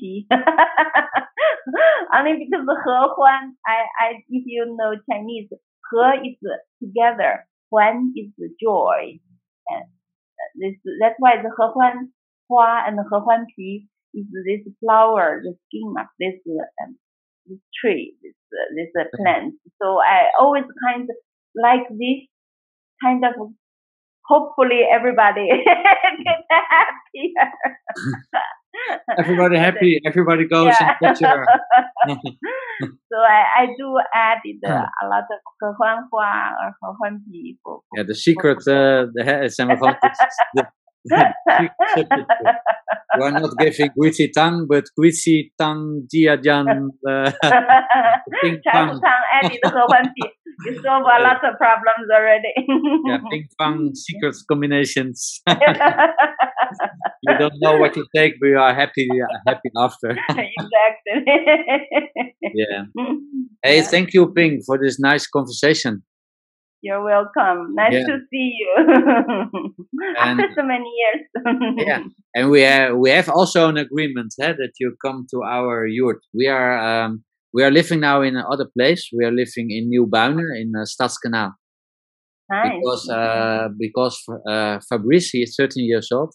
[0.00, 0.26] He.
[2.14, 3.22] Only because the He
[3.66, 6.38] I, I, if you know Chinese, He is
[6.82, 8.30] together, Huan is
[8.62, 9.18] joy.
[9.68, 12.12] And uh, this, that's why the He Huan
[12.48, 13.46] Hua and the He Huan
[14.14, 16.38] is this flower, the skin of this
[16.84, 16.96] um,
[17.46, 19.54] this tree, this uh, this uh, plant.
[19.80, 21.16] So I always kind of
[21.54, 22.28] like this
[23.02, 23.34] kind of
[24.24, 25.48] hopefully everybody
[26.24, 27.48] get happier.
[29.18, 30.00] everybody happy.
[30.06, 30.96] Everybody goes yeah.
[31.02, 31.16] and
[33.10, 36.72] So I, I do added uh, a lot of Hehuan Hua or
[37.94, 39.48] Yeah, the secret, uh, the, uh,
[40.54, 40.66] the
[43.18, 46.88] We're not giving Guizhi Tang, but Guizhi Tang Jiajian.
[47.06, 49.00] Uh, Tang
[49.42, 49.58] Andy
[50.64, 52.52] You solve a lot of problems already.
[53.06, 55.40] yeah, ping pong secrets combinations.
[55.48, 55.56] you
[57.38, 59.08] don't know what you take, but you are happy
[59.46, 60.10] happy after.
[60.28, 61.24] exactly.
[62.54, 62.84] yeah.
[63.62, 63.82] Hey, yeah.
[63.82, 66.02] thank you, Ping, for this nice conversation.
[66.82, 67.74] You're welcome.
[67.74, 68.06] Nice Yeah.
[68.06, 68.70] to see you.
[70.18, 71.22] After so many years.
[71.86, 72.02] Yeah.
[72.34, 76.20] And we have we have also an agreement eh, that you come to our yurt.
[76.34, 77.22] We are um,
[77.54, 79.08] we are living now in another place.
[79.16, 81.52] We are living in New Buiner in uh, Stadskanaal
[82.50, 82.72] Nice.
[82.80, 84.16] because uh, because
[84.48, 86.34] uh, Fabrice he is 13 years old.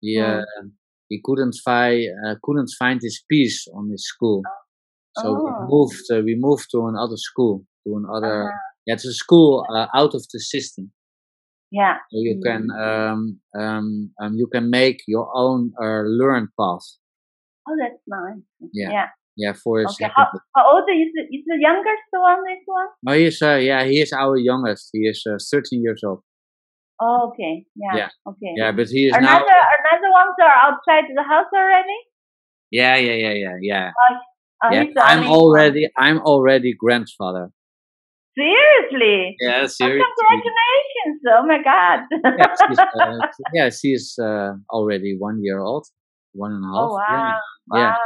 [0.00, 0.40] He Mm.
[0.42, 0.64] uh,
[1.08, 4.42] he couldn't find uh, couldn't find his peace on his school.
[5.18, 5.66] So we Oh.
[5.74, 8.67] moved uh, we moved to another school, to another Uh-huh.
[8.88, 10.90] Yeah, it's a school uh, out of the system.
[11.70, 11.96] Yeah.
[12.10, 16.86] So you can um, um, um, you can make your own uh, learn path.
[17.68, 18.40] Oh, that's nice.
[18.72, 18.90] Yeah.
[18.90, 19.06] Yeah.
[19.36, 20.10] Yeah, for his Okay.
[20.16, 20.40] How, second.
[20.56, 22.42] how old is the, is the youngest one?
[22.44, 22.88] This one?
[23.06, 24.88] Oh, he is uh, yeah, he is our youngest.
[24.92, 26.22] He is uh, 13 years old.
[27.00, 27.66] Oh, okay.
[27.76, 27.94] Yeah.
[27.94, 28.08] Yeah.
[28.26, 28.52] Okay.
[28.56, 29.62] Yeah, but he is Another now.
[29.84, 31.98] another ones are outside the house already.
[32.72, 33.90] Yeah, yeah, yeah, yeah, yeah.
[34.64, 34.84] Oh, yeah.
[35.02, 37.52] I'm already I'm already grandfather.
[38.38, 39.34] Seriously.
[39.40, 40.04] Yeah, Oh, seriously.
[40.06, 41.18] congratulations!
[41.26, 41.98] Oh my God.
[42.38, 45.86] yeah, she's, uh, yeah, she's uh, already one year old,
[46.32, 46.76] one and a half.
[46.78, 47.02] oh wow.
[47.02, 47.34] Yeah.
[47.68, 47.96] Wow.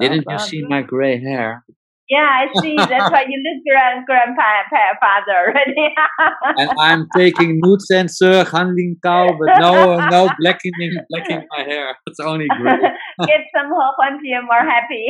[0.00, 0.08] yeah.
[0.08, 0.48] Didn't Oh, you God.
[0.48, 1.64] see my gray hair?
[2.08, 2.74] Yeah, I see.
[2.78, 4.64] That's why you look grand grandpa
[4.98, 5.92] father already.
[6.56, 7.60] And I'm taking
[7.90, 11.94] and uh, Han Lian Cao, but no, no blackening, blackening my hair.
[12.06, 12.72] It's only gray.
[13.28, 15.04] Get some hope and feel more happy.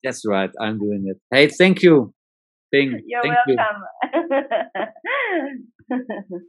[0.00, 0.50] That's right.
[0.60, 1.18] I'm doing it.
[1.28, 2.12] Hey, thank you,
[2.68, 3.02] Ping.
[3.06, 3.56] You're thank you.
[3.56, 3.86] welcome.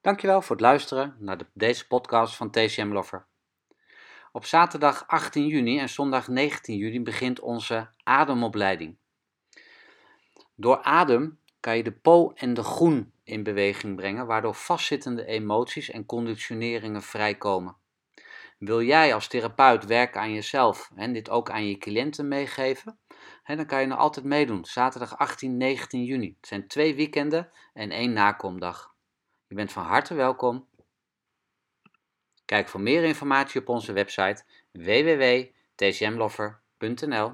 [0.00, 3.26] Dankjewel voor het luisteren naar de- deze podcast van TCM Lover.
[4.32, 8.96] Op zaterdag 18 juni en zondag 19 juni begint onze ademopleiding.
[10.54, 15.90] Door adem kan je de po en de groen in beweging brengen, waardoor vastzittende emoties
[15.90, 17.76] en conditioneringen vrijkomen.
[18.58, 22.98] Wil jij als therapeut werken aan jezelf en dit ook aan je cliënten meegeven?
[23.44, 24.64] Dan kan je nog altijd meedoen.
[24.64, 26.34] Zaterdag 18, 19 juni.
[26.36, 28.94] Het zijn twee weekenden en één nakomdag.
[29.46, 30.68] Je bent van harte welkom.
[32.44, 37.32] Kijk voor meer informatie op onze website www.tcmloffer.nl